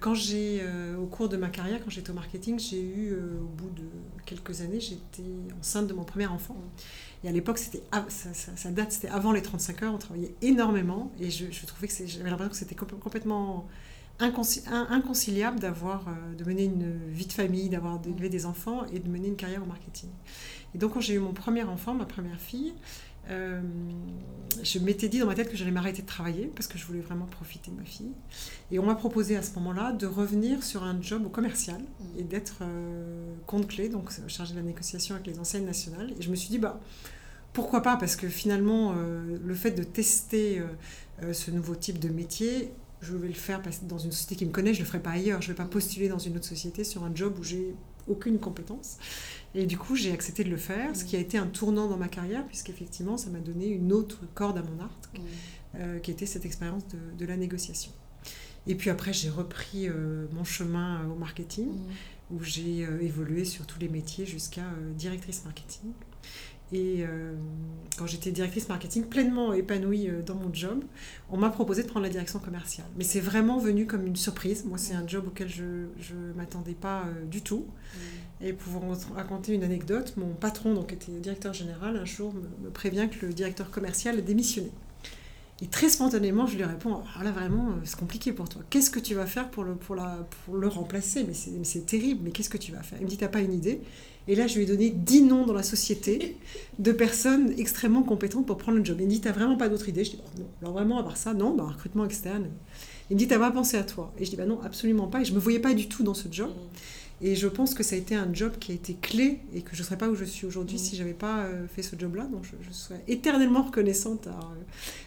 quand 0.00 0.14
j'ai, 0.14 0.60
euh, 0.62 0.96
au 0.96 1.06
cours 1.06 1.28
de 1.28 1.36
ma 1.36 1.48
carrière, 1.48 1.80
quand 1.82 1.90
j'étais 1.90 2.10
au 2.10 2.14
marketing, 2.14 2.58
j'ai 2.58 2.80
eu, 2.80 3.14
au 3.14 3.46
bout 3.46 3.70
de 3.70 3.84
quelques 4.24 4.62
années, 4.62 4.80
j'étais 4.80 5.22
enceinte 5.58 5.86
de 5.86 5.94
mon 5.94 6.04
premier 6.04 6.26
enfant. 6.26 6.56
Et 7.24 7.28
à 7.28 7.32
l'époque, 7.32 7.58
c'était, 7.58 7.82
ça, 8.08 8.70
date, 8.70 8.92
c'était 8.92 9.08
avant 9.08 9.32
les 9.32 9.42
35 9.42 9.82
heures, 9.82 9.94
on 9.94 9.98
travaillait 9.98 10.34
énormément 10.40 11.12
et 11.20 11.30
je, 11.30 11.66
trouvais 11.66 11.88
que 11.88 11.94
j'avais 12.06 12.30
l'impression 12.30 12.50
que 12.50 12.56
c'était 12.56 12.74
complètement 12.74 13.66
inconciliable 14.20 15.60
d'avoir, 15.60 16.08
euh, 16.08 16.34
de 16.34 16.44
mener 16.44 16.64
une 16.64 16.98
vie 17.08 17.26
de 17.26 17.32
famille, 17.32 17.68
d'avoir 17.68 17.98
d'élever 17.98 18.28
des 18.28 18.46
enfants 18.46 18.84
et 18.86 18.98
de 18.98 19.08
mener 19.08 19.28
une 19.28 19.36
carrière 19.36 19.62
au 19.62 19.66
marketing. 19.66 20.10
Et 20.74 20.78
donc 20.78 20.94
quand 20.94 21.00
j'ai 21.00 21.14
eu 21.14 21.18
mon 21.18 21.32
premier 21.32 21.62
enfant, 21.62 21.94
ma 21.94 22.04
première 22.04 22.40
fille, 22.40 22.74
euh, 23.30 23.60
je 24.62 24.78
m'étais 24.78 25.08
dit 25.08 25.18
dans 25.18 25.26
ma 25.26 25.34
tête 25.34 25.50
que 25.50 25.56
j'allais 25.56 25.70
m'arrêter 25.70 26.02
de 26.02 26.06
travailler 26.06 26.50
parce 26.54 26.66
que 26.66 26.78
je 26.78 26.84
voulais 26.84 27.00
vraiment 27.00 27.26
profiter 27.26 27.70
de 27.70 27.76
ma 27.76 27.84
fille. 27.84 28.12
Et 28.70 28.78
on 28.78 28.86
m'a 28.86 28.94
proposé 28.94 29.36
à 29.36 29.42
ce 29.42 29.54
moment-là 29.56 29.92
de 29.92 30.06
revenir 30.06 30.62
sur 30.62 30.82
un 30.82 31.00
job 31.00 31.26
au 31.26 31.28
commercial 31.28 31.80
et 32.16 32.22
d'être 32.22 32.58
euh, 32.62 33.34
compte 33.46 33.68
clé, 33.68 33.88
donc 33.88 34.10
chargé 34.28 34.54
de 34.54 34.58
la 34.58 34.64
négociation 34.64 35.14
avec 35.14 35.26
les 35.26 35.38
enseignes 35.38 35.66
nationales. 35.66 36.12
Et 36.18 36.22
je 36.22 36.30
me 36.30 36.36
suis 36.36 36.48
dit, 36.48 36.58
bah, 36.58 36.80
pourquoi 37.52 37.82
pas? 37.82 37.96
Parce 37.96 38.16
que 38.16 38.28
finalement, 38.28 38.94
euh, 38.96 39.38
le 39.44 39.54
fait 39.54 39.72
de 39.72 39.82
tester 39.82 40.62
ce 41.32 41.50
nouveau 41.50 41.74
type 41.74 41.98
de 41.98 42.08
métier, 42.08 42.72
je 43.00 43.16
vais 43.16 43.28
le 43.28 43.34
faire 43.34 43.62
dans 43.82 43.98
une 43.98 44.12
société 44.12 44.36
qui 44.36 44.46
me 44.46 44.50
connaît, 44.50 44.74
je 44.74 44.80
ne 44.80 44.84
le 44.84 44.88
ferai 44.88 45.00
pas 45.00 45.10
ailleurs. 45.10 45.40
Je 45.40 45.48
ne 45.48 45.52
vais 45.52 45.56
pas 45.56 45.68
postuler 45.68 46.08
dans 46.08 46.18
une 46.18 46.36
autre 46.36 46.46
société 46.46 46.84
sur 46.84 47.04
un 47.04 47.14
job 47.14 47.36
où 47.38 47.44
j'ai 47.44 47.74
aucune 48.08 48.38
compétence. 48.38 48.96
Et 49.54 49.66
du 49.66 49.78
coup, 49.78 49.96
j'ai 49.96 50.12
accepté 50.12 50.44
de 50.44 50.50
le 50.50 50.56
faire, 50.56 50.94
ce 50.96 51.04
qui 51.04 51.16
a 51.16 51.18
été 51.18 51.38
un 51.38 51.46
tournant 51.46 51.88
dans 51.88 51.96
ma 51.96 52.08
carrière, 52.08 52.46
puisqu'effectivement, 52.46 53.16
ça 53.16 53.30
m'a 53.30 53.38
donné 53.38 53.66
une 53.66 53.92
autre 53.92 54.20
corde 54.34 54.58
à 54.58 54.62
mon 54.62 54.82
arc, 54.82 55.20
euh, 55.76 55.98
qui 56.00 56.10
était 56.10 56.26
cette 56.26 56.44
expérience 56.44 56.82
de, 57.18 57.24
la 57.26 57.36
négociation. 57.36 57.92
Et 58.66 58.74
puis 58.74 58.90
après, 58.90 59.12
j'ai 59.12 59.30
repris 59.30 59.88
euh, 59.88 60.26
mon 60.32 60.44
chemin 60.44 61.06
au 61.06 61.14
marketing, 61.14 61.68
où 62.30 62.42
j'ai 62.42 62.84
euh, 62.84 63.00
évolué 63.00 63.44
sur 63.44 63.66
tous 63.66 63.78
les 63.78 63.88
métiers 63.88 64.26
jusqu'à 64.26 64.64
directrice 64.96 65.44
marketing. 65.44 65.92
Et 66.72 67.04
quand 67.96 68.06
j'étais 68.06 68.30
directrice 68.30 68.68
marketing, 68.68 69.04
pleinement 69.04 69.52
épanouie 69.54 70.10
dans 70.26 70.34
mon 70.34 70.52
job, 70.52 70.84
on 71.30 71.38
m'a 71.38 71.48
proposé 71.50 71.82
de 71.82 71.88
prendre 71.88 72.04
la 72.04 72.10
direction 72.10 72.38
commerciale. 72.38 72.86
Mais 72.96 73.04
c'est 73.04 73.20
vraiment 73.20 73.58
venu 73.58 73.86
comme 73.86 74.06
une 74.06 74.16
surprise. 74.16 74.64
Moi, 74.66 74.76
c'est 74.76 74.94
un 74.94 75.06
job 75.06 75.24
auquel 75.28 75.48
je 75.48 76.14
ne 76.14 76.32
m'attendais 76.34 76.74
pas 76.74 77.04
du 77.30 77.40
tout. 77.42 77.66
Et 78.40 78.52
pour 78.52 78.72
vous 78.72 79.14
raconter 79.14 79.54
une 79.54 79.64
anecdote, 79.64 80.14
mon 80.16 80.32
patron, 80.34 80.74
donc 80.74 80.92
était 80.92 81.10
directeur 81.12 81.52
général, 81.52 81.96
un 81.96 82.04
jour 82.04 82.32
me, 82.34 82.70
prévient 82.70 83.08
que 83.10 83.26
le 83.26 83.32
directeur 83.32 83.70
commercial 83.70 84.18
a 84.18 84.20
démissionné. 84.20 84.70
Et 85.60 85.66
très 85.66 85.88
spontanément, 85.88 86.46
je 86.46 86.56
lui 86.56 86.62
réponds 86.62 87.02
Alors 87.16 87.24
là, 87.24 87.32
vraiment, 87.32 87.74
c'est 87.82 87.98
compliqué 87.98 88.32
pour 88.32 88.48
toi. 88.48 88.62
Qu'est-ce 88.70 88.90
que 88.90 89.00
tu 89.00 89.14
vas 89.14 89.26
faire 89.26 89.50
pour 89.50 89.64
le, 89.64 89.74
pour 89.74 89.96
la, 89.96 90.24
pour 90.44 90.56
le 90.56 90.68
remplacer? 90.68 91.24
Mais 91.24 91.34
c'est 91.34 91.84
terrible, 91.84 92.20
mais 92.22 92.30
qu'est-ce 92.30 92.50
que 92.50 92.58
tu 92.58 92.70
vas 92.70 92.82
faire? 92.84 92.98
Il 93.00 93.06
me 93.06 93.10
dit 93.10 93.16
T'as 93.16 93.28
pas 93.28 93.40
une 93.40 93.52
idée? 93.52 93.80
Et 94.28 94.34
là, 94.34 94.46
je 94.46 94.56
lui 94.56 94.64
ai 94.64 94.66
donné 94.66 94.90
10 94.90 95.22
noms 95.22 95.46
dans 95.46 95.54
la 95.54 95.62
société 95.62 96.36
de 96.78 96.92
personnes 96.92 97.54
extrêmement 97.56 98.02
compétentes 98.02 98.46
pour 98.46 98.58
prendre 98.58 98.76
le 98.76 98.84
job. 98.84 98.98
Il 99.00 99.06
me 99.06 99.10
dit 99.10 99.20
T'as 99.20 99.32
vraiment 99.32 99.56
pas 99.56 99.70
d'autre 99.70 99.88
idée 99.88 100.04
Je 100.04 100.10
dis 100.10 100.20
Non, 100.38 100.46
alors 100.60 100.74
vraiment, 100.74 101.02
part 101.02 101.16
ça, 101.16 101.32
non, 101.32 101.54
bah, 101.54 101.64
recrutement 101.64 102.04
externe. 102.04 102.48
Il 103.10 103.14
me 103.14 103.18
dit 103.18 103.26
T'as 103.26 103.38
pas 103.38 103.50
pensé 103.50 103.78
à 103.78 103.84
toi? 103.84 104.12
Et 104.18 104.26
je 104.26 104.30
dis 104.30 104.36
Bah 104.36 104.44
non, 104.44 104.60
absolument 104.62 105.06
pas. 105.06 105.22
Et 105.22 105.24
je 105.24 105.32
me 105.32 105.38
voyais 105.38 105.60
pas 105.60 105.72
du 105.72 105.88
tout 105.88 106.02
dans 106.02 106.14
ce 106.14 106.28
job. 106.30 106.50
Et 107.20 107.34
je 107.34 107.48
pense 107.48 107.74
que 107.74 107.82
ça 107.82 107.96
a 107.96 107.98
été 107.98 108.14
un 108.14 108.32
job 108.32 108.52
qui 108.60 108.70
a 108.70 108.74
été 108.74 108.94
clé 108.94 109.40
et 109.52 109.62
que 109.62 109.74
je 109.74 109.80
ne 109.80 109.86
serais 109.86 109.98
pas 109.98 110.08
où 110.08 110.14
je 110.14 110.24
suis 110.24 110.46
aujourd'hui 110.46 110.78
si 110.78 110.94
je 110.94 111.02
n'avais 111.02 111.14
pas 111.14 111.44
euh, 111.46 111.66
fait 111.66 111.82
ce 111.82 111.96
job-là. 111.98 112.24
Donc 112.24 112.44
je, 112.44 112.52
je, 112.68 112.72
serais 112.72 113.02
éternellement 113.08 113.62
reconnaissante 113.62 114.28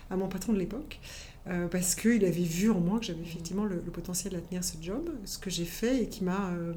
à, 0.09 0.17
mon 0.17 0.27
patron 0.27 0.51
de 0.51 0.59
l'époque. 0.59 0.99
Euh, 1.47 1.67
parce 1.67 1.95
qu'il 1.95 2.23
avait 2.25 2.43
vu 2.43 2.69
en 2.69 2.79
moi 2.79 2.99
que 2.99 3.05
j'avais 3.05 3.21
effectivement 3.21 3.65
le, 3.65 3.77
potentiel 3.77 4.35
à 4.35 4.41
tenir 4.41 4.63
ce 4.63 4.73
job, 4.81 5.09
ce 5.25 5.39
que 5.39 5.49
j'ai 5.49 5.65
fait 5.65 6.03
et 6.03 6.07
qui 6.07 6.23
m'a 6.23 6.51
euh, 6.51 6.73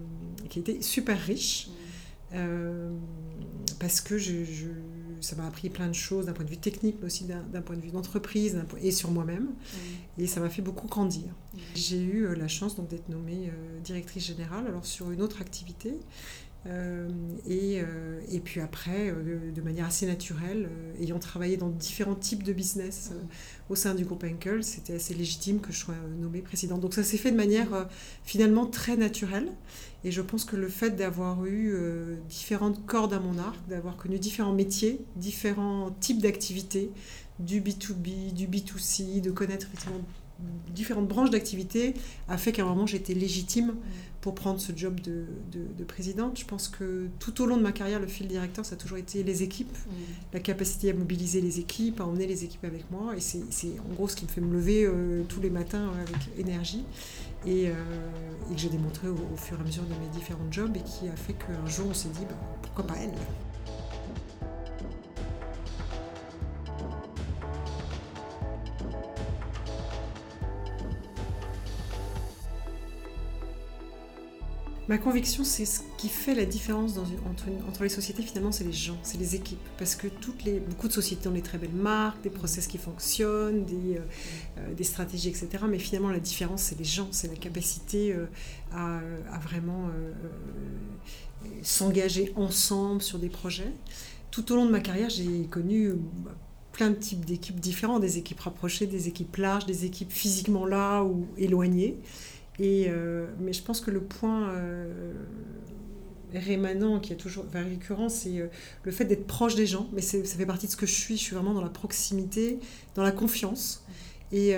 qui 0.48 0.58
était 0.58 0.80
super 0.80 1.20
riche. 1.20 1.68
Parce 3.78 4.00
que 4.00 4.18
je, 4.18 4.44
je 4.44 4.68
ça 5.24 5.36
m'a 5.36 5.46
appris 5.46 5.70
plein 5.70 5.88
de 5.88 5.94
choses 5.94 6.26
d'un 6.26 6.32
point 6.32 6.44
de 6.44 6.50
vue 6.50 6.58
technique, 6.58 6.96
mais 7.00 7.06
aussi 7.06 7.24
d'un 7.24 7.62
point 7.62 7.76
de 7.76 7.80
vue 7.80 7.90
d'entreprise 7.90 8.62
et 8.80 8.90
sur 8.90 9.10
moi-même. 9.10 9.48
Et 10.18 10.26
ça 10.26 10.40
m'a 10.40 10.50
fait 10.50 10.62
beaucoup 10.62 10.86
grandir. 10.86 11.24
J'ai 11.74 12.00
eu 12.00 12.26
euh, 12.26 12.34
la 12.34 12.46
chance 12.46 12.78
d'être 12.78 13.08
nommée 13.08 13.48
euh, 13.48 13.80
directrice 13.80 14.26
générale, 14.26 14.66
alors 14.66 14.84
sur 14.84 15.10
une 15.10 15.22
autre 15.22 15.40
activité. 15.40 15.94
Euh, 16.66 17.08
et, 17.46 17.82
et, 18.30 18.40
puis 18.40 18.60
après, 18.60 19.12
de, 19.12 19.60
manière 19.60 19.86
assez 19.86 20.06
naturelle, 20.06 20.70
ayant 21.00 21.18
travaillé 21.18 21.56
dans 21.56 21.68
différents 21.68 22.14
types 22.14 22.42
de 22.42 22.52
business 22.52 23.12
au 23.68 23.74
sein 23.74 23.94
du 23.94 24.04
groupe 24.04 24.24
Henkel, 24.24 24.64
c'était 24.64 24.94
assez 24.94 25.14
légitime 25.14 25.60
que 25.60 25.72
je 25.72 25.78
sois 25.78 25.94
nommée 26.18 26.40
présidente. 26.40 26.80
Donc 26.80 26.94
ça 26.94 27.02
s'est 27.02 27.18
fait 27.18 27.30
de 27.30 27.36
manière 27.36 27.88
finalement 28.24 28.66
très 28.66 28.96
naturelle. 28.96 29.52
Et 30.04 30.10
je 30.10 30.20
pense 30.20 30.44
que 30.44 30.54
le 30.54 30.68
fait 30.68 30.90
d'avoir 30.90 31.46
eu 31.46 31.72
euh, 31.72 32.16
différentes 32.28 32.84
cordes 32.84 33.14
à 33.14 33.20
mon 33.20 33.38
arc, 33.38 33.56
d'avoir 33.68 33.96
connu 33.96 34.18
différents 34.18 34.52
métiers, 34.52 35.00
différents 35.16 35.96
types 35.98 36.20
d'activités, 36.20 36.90
du 37.38 37.62
B2B, 37.62 38.34
du 38.34 38.46
B2C, 38.46 39.22
de 39.22 39.30
connaître 39.30 39.66
effectivement 39.66 40.02
différentes 40.74 41.08
branches 41.08 41.30
d'activité, 41.30 41.94
a 42.28 42.36
fait 42.36 42.52
qu'à 42.52 42.62
un 42.62 42.66
moment 42.66 42.86
j'étais 42.86 43.14
légitime 43.14 43.74
pour 44.20 44.34
prendre 44.34 44.58
ce 44.58 44.72
job 44.74 45.00
de, 45.00 45.26
de, 45.52 45.84
présidente. 45.84 46.38
Je 46.38 46.46
pense 46.46 46.68
que 46.68 47.08
tout 47.18 47.42
au 47.42 47.46
long 47.46 47.58
de 47.58 47.62
ma 47.62 47.72
carrière, 47.72 48.00
le 48.00 48.06
fil 48.06 48.26
directeur, 48.26 48.64
ça 48.64 48.74
a 48.74 48.78
toujours 48.78 48.96
été 48.96 49.22
les 49.22 49.42
équipes, 49.42 49.76
la 50.32 50.40
capacité 50.40 50.90
à 50.90 50.94
mobiliser 50.94 51.42
les 51.42 51.60
équipes, 51.60 52.00
à 52.00 52.06
emmener 52.06 52.26
les 52.26 52.42
équipes 52.42 52.64
avec 52.64 52.90
moi. 52.90 53.14
Et 53.16 53.20
c'est 53.20 53.78
en 53.78 53.92
gros 53.92 54.08
ce 54.08 54.16
qui 54.16 54.24
me 54.24 54.30
fait 54.30 54.40
me 54.40 54.52
lever 54.52 54.86
euh, 54.86 55.24
tous 55.28 55.40
les 55.40 55.50
matins 55.50 55.92
avec 56.08 56.38
énergie. 56.38 56.84
Euh, 57.46 57.74
et, 58.50 58.54
que 58.54 58.60
j'ai 58.60 58.70
démontré 58.70 59.08
au, 59.08 59.36
fur 59.36 59.58
et 59.58 59.60
à 59.60 59.64
mesure 59.64 59.82
de 59.82 59.94
mes 60.00 60.08
différents 60.14 60.50
jobs 60.50 60.74
et 60.76 60.80
qui 60.80 61.08
a 61.08 61.16
fait 61.16 61.34
qu'un 61.34 61.66
jour 61.66 61.86
on 61.90 61.94
s'est 61.94 62.08
dit 62.08 62.24
bah, 62.28 62.36
pourquoi 62.62 62.86
pas 62.86 62.94
elle? 63.02 63.12
Ma 74.86 74.98
conviction, 74.98 75.44
c'est 75.44 75.64
ce 75.64 75.80
qui 75.96 76.10
fait 76.10 76.34
la 76.34 76.44
différence 76.44 76.98
entre, 76.98 77.82
les 77.82 77.88
sociétés, 77.88 78.22
finalement, 78.22 78.52
c'est 78.52 78.64
les 78.64 78.72
gens, 78.72 78.98
c'est 79.02 79.16
les 79.16 79.34
équipes. 79.34 79.66
Parce 79.78 79.96
que 79.96 80.08
beaucoup 80.68 80.88
de 80.88 80.92
sociétés 80.92 81.26
ont 81.26 81.32
des 81.32 81.40
très 81.40 81.56
belles 81.56 81.70
marques, 81.70 82.22
des 82.22 82.28
process 82.28 82.66
qui 82.66 82.76
fonctionnent, 82.76 83.64
des, 83.64 83.96
euh, 83.96 84.00
euh, 84.58 84.82
stratégies, 84.82 85.30
etc. 85.30 85.48
Mais 85.66 85.78
finalement, 85.78 86.10
la 86.10 86.20
différence, 86.20 86.64
c'est 86.64 86.78
les 86.78 86.84
gens, 86.84 87.08
c'est 87.12 87.28
la 87.28 87.36
capacité 87.36 88.12
euh, 88.12 88.26
à, 88.72 89.00
vraiment 89.38 89.88
s'engager 91.62 92.32
ensemble 92.36 93.00
sur 93.00 93.18
des 93.18 93.30
projets. 93.30 93.72
Tout 94.30 94.52
au 94.52 94.56
long 94.56 94.66
de 94.66 94.70
ma 94.70 94.80
carrière, 94.80 95.08
j'ai 95.08 95.46
connu 95.46 95.94
bah, 95.94 96.32
plein 96.72 96.90
de 96.90 96.96
types 96.96 97.24
d'équipes 97.24 97.58
différents, 97.58 98.00
des 98.00 98.18
équipes 98.18 98.40
rapprochées, 98.40 98.86
des 98.86 99.08
équipes 99.08 99.36
larges, 99.36 99.64
des 99.64 99.86
équipes 99.86 100.12
physiquement 100.12 100.66
là 100.66 101.02
ou 101.04 101.26
éloignées. 101.38 101.96
Euh, 102.60 103.26
mais 103.40 103.52
je 103.52 103.62
pense 103.62 103.80
que 103.80 103.90
le 103.90 104.00
point 104.00 104.50
euh, 104.50 105.12
rémanent, 106.32 107.00
qui 107.00 107.12
est 107.12 107.16
toujours 107.16 107.44
récurrent, 107.52 108.08
c'est 108.08 108.38
euh, 108.38 108.46
le 108.84 108.92
fait 108.92 109.04
d'être 109.04 109.26
proche 109.26 109.54
des 109.54 109.66
gens. 109.66 109.88
Mais 109.92 110.02
ça 110.02 110.18
fait 110.22 110.46
partie 110.46 110.66
de 110.66 110.72
ce 110.72 110.76
que 110.76 110.86
je 110.86 110.94
suis. 110.94 111.16
Je 111.16 111.22
suis 111.22 111.34
vraiment 111.34 111.54
dans 111.54 111.62
la 111.62 111.70
proximité, 111.70 112.58
dans 112.94 113.02
la 113.02 113.12
confiance. 113.12 113.84
Et, 114.32 114.56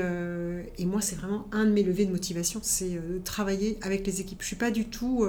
moi, 0.86 1.02
c'est 1.02 1.16
vraiment 1.16 1.46
un 1.52 1.66
de 1.66 1.70
mes 1.70 1.82
levées 1.82 2.06
de 2.06 2.10
motivation, 2.10 2.60
c'est 2.62 2.92
de 2.92 3.18
travailler 3.22 3.78
avec 3.82 4.06
les 4.06 4.22
équipes. 4.22 4.40
Je 4.40 4.46
suis 4.46 4.56
pas 4.56 4.70
du 4.70 4.86
tout 4.86 5.26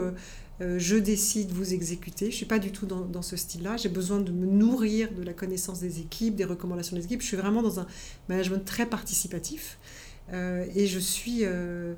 je 0.61 0.95
décide, 0.95 1.51
vous 1.51 1.73
exécuter. 1.73 2.27
Je 2.27 2.31
ne 2.31 2.35
suis 2.35 2.45
pas 2.45 2.57
du 2.57 2.71
tout 2.71 2.85
dans 2.85 3.21
ce 3.21 3.35
style-là. 3.35 3.75
J'ai 3.75 3.89
besoin 3.89 4.21
de 4.21 4.31
me 4.31 4.45
nourrir 4.45 5.11
de 5.11 5.21
la 5.21 5.33
connaissance 5.33 5.81
des 5.81 5.99
équipes, 5.99 6.35
des 6.35 6.45
recommandations 6.45 6.95
des 6.95 7.03
équipes. 7.03 7.21
Je 7.21 7.27
suis 7.27 7.35
vraiment 7.35 7.61
dans 7.61 7.81
un 7.81 7.87
management 8.29 8.63
très 8.63 8.85
participatif. 8.85 9.77
Euh, 10.33 10.65
et 10.75 10.87
je 10.87 10.99
suis. 10.99 11.39
Euh, 11.43 11.93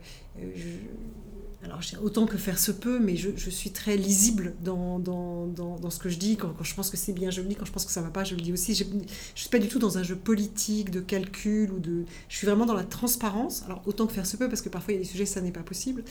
alors, 1.62 1.82
autant 2.02 2.26
que 2.26 2.38
faire 2.38 2.58
se 2.58 2.72
peut, 2.72 3.00
mais 3.00 3.18
je, 3.18 3.32
je 3.36 3.50
suis 3.50 3.72
très 3.72 3.98
lisible 3.98 4.54
dans, 4.64 4.98
dans, 4.98 5.46
dans, 5.46 5.90
ce 5.90 6.00
que 6.00 6.08
je 6.08 6.18
dis. 6.18 6.38
Quand, 6.38 6.54
quand 6.58 6.64
je 6.64 6.74
pense 6.74 6.90
que 6.90 6.96
c'est 6.96 7.12
bien, 7.12 7.32
je 7.32 7.42
le 7.42 7.50
dis. 7.50 7.56
Quand 7.56 7.66
je 7.66 7.72
pense 7.72 7.84
que 7.84 7.92
ça 7.92 8.00
ne 8.00 8.06
va 8.06 8.12
pas, 8.12 8.24
je 8.24 8.36
le 8.36 8.42
dis 8.42 8.54
aussi. 8.54 8.76
Je 8.76 8.86
ne 8.86 9.02
suis 9.36 9.50
pas 9.50 9.60
du 9.60 9.68
tout 9.68 9.78
dans 9.80 9.98
un 9.98 10.04
jeu 10.04 10.16
politique, 10.16 10.90
de 10.90 11.02
calcul. 11.02 11.72
ou 11.72 11.80
de. 11.80 12.06
Je 12.30 12.38
suis 12.38 12.48
vraiment 12.48 12.66
dans 12.66 12.76
la 12.76 12.86
transparence. 12.86 13.64
Alors, 13.66 13.82
autant 13.86 14.08
que 14.08 14.14
faire 14.14 14.26
se 14.26 14.38
peut, 14.38 14.48
parce 14.48 14.62
que 14.62 14.70
parfois, 14.70 14.94
il 14.94 14.98
y 14.98 15.00
a 15.00 15.04
des 15.04 15.10
sujets, 15.10 15.26
ça 15.26 15.42
n'est 15.42 15.52
pas 15.52 15.64
possible. 15.64 16.04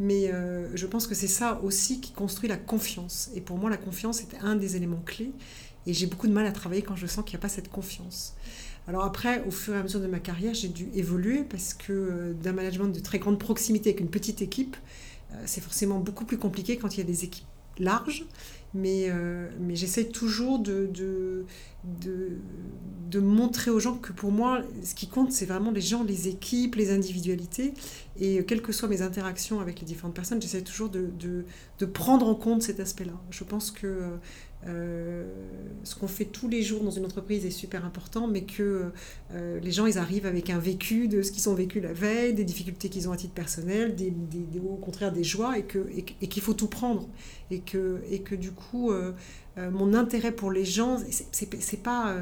Mais 0.00 0.32
euh, 0.32 0.68
je 0.74 0.86
pense 0.86 1.06
que 1.06 1.14
c'est 1.14 1.28
ça 1.28 1.60
aussi 1.62 2.00
qui 2.00 2.12
construit 2.12 2.48
la 2.48 2.56
confiance. 2.56 3.30
Et 3.36 3.40
pour 3.40 3.58
moi, 3.58 3.70
la 3.70 3.76
confiance 3.76 4.22
est 4.22 4.36
un 4.42 4.56
des 4.56 4.74
éléments 4.74 5.02
clés. 5.06 5.30
Et 5.86 5.94
j'ai 5.94 6.06
beaucoup 6.06 6.26
de 6.26 6.32
mal 6.32 6.46
à 6.46 6.52
travailler 6.52 6.82
quand 6.82 6.96
je 6.96 7.06
sens 7.06 7.24
qu'il 7.24 7.34
n'y 7.34 7.40
a 7.40 7.42
pas 7.42 7.48
cette 7.48 7.68
confiance. 7.68 8.34
Alors 8.88 9.04
après, 9.04 9.42
au 9.46 9.50
fur 9.50 9.74
et 9.74 9.78
à 9.78 9.82
mesure 9.82 10.00
de 10.00 10.06
ma 10.06 10.20
carrière, 10.20 10.54
j'ai 10.54 10.68
dû 10.68 10.88
évoluer 10.94 11.42
parce 11.42 11.74
que 11.74 11.92
euh, 11.92 12.32
d'un 12.34 12.52
management 12.52 12.88
de 12.88 13.00
très 13.00 13.18
grande 13.18 13.38
proximité 13.38 13.90
avec 13.90 14.00
une 14.00 14.10
petite 14.10 14.42
équipe, 14.42 14.76
euh, 15.32 15.42
c'est 15.44 15.60
forcément 15.60 15.98
beaucoup 15.98 16.24
plus 16.24 16.38
compliqué 16.38 16.76
quand 16.76 16.94
il 16.94 16.98
y 16.98 17.02
a 17.02 17.06
des 17.06 17.24
équipes 17.24 17.46
larges. 17.78 18.24
Mais, 18.74 19.06
euh, 19.08 19.48
j'essaie 19.70 20.04
toujours 20.04 20.58
de, 20.58 21.46
montrer 23.14 23.70
aux 23.70 23.80
gens 23.80 23.96
que 23.96 24.12
pour 24.12 24.30
moi, 24.30 24.62
ce 24.84 24.94
qui 24.94 25.08
compte, 25.08 25.32
c'est 25.32 25.46
vraiment 25.46 25.70
les 25.70 25.80
gens, 25.80 26.04
les 26.04 26.28
équipes, 26.28 26.74
les 26.74 26.90
individualités. 26.90 27.72
Et 28.20 28.44
quelles 28.44 28.62
que 28.62 28.72
soient 28.72 28.88
mes 28.88 29.02
interactions 29.02 29.60
avec 29.60 29.80
les 29.80 29.86
différentes 29.86 30.14
personnes, 30.14 30.42
j'essaie 30.42 30.62
toujours 30.62 30.90
de, 30.90 31.10
de, 31.18 31.86
prendre 31.86 32.28
en 32.28 32.34
compte 32.34 32.62
cet 32.62 32.78
aspect-là. 32.78 33.14
Je 33.30 33.44
pense 33.44 33.70
que 33.70 34.18
euh, 34.68 35.24
ce 35.84 35.94
qu'on 35.94 36.08
fait 36.08 36.24
tous 36.24 36.48
les 36.48 36.62
jours 36.62 36.82
dans 36.82 36.90
une 36.90 37.04
entreprise 37.04 37.46
est 37.46 37.50
super 37.50 37.84
important, 37.84 38.26
mais 38.26 38.42
que 38.42 38.90
euh, 39.32 39.60
les 39.60 39.70
gens, 39.70 39.86
ils 39.86 39.98
arrivent 39.98 40.26
avec 40.26 40.50
un 40.50 40.58
vécu 40.58 41.06
de 41.06 41.22
ce 41.22 41.30
qu'ils 41.30 41.48
ont 41.48 41.54
vécu 41.54 41.80
la 41.80 41.92
veille, 41.92 42.34
des 42.34 42.44
difficultés 42.44 42.88
qu'ils 42.88 43.08
ont 43.08 43.12
à 43.12 43.16
titre 43.16 43.34
personnel, 43.34 43.94
au 44.64 44.76
contraire 44.76 45.12
des 45.12 45.24
joies, 45.24 45.56
et 45.58 45.64
qu'il 46.28 46.42
faut 46.42 46.54
tout 46.54 46.66
prendre. 46.66 47.08
Et 47.50 47.60
que, 47.60 48.00
que 48.24 48.34
du 48.34 48.50
coup, 48.50 48.90
euh, 48.90 49.12
mon 49.56 49.94
intérêt 49.94 50.32
pour 50.32 50.50
les 50.50 50.64
gens, 50.64 50.98
c'est 51.30 51.82
pas 51.82 52.16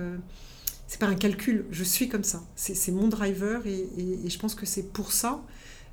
pas 1.00 1.06
un 1.06 1.16
calcul, 1.16 1.64
je 1.72 1.82
suis 1.82 2.08
comme 2.08 2.22
ça. 2.22 2.44
C'est 2.54 2.92
mon 2.92 3.08
driver 3.08 3.66
et, 3.66 4.28
je 4.28 4.38
pense 4.38 4.54
que 4.54 4.66
c'est 4.66 4.92
pour 4.92 5.12
ça 5.12 5.42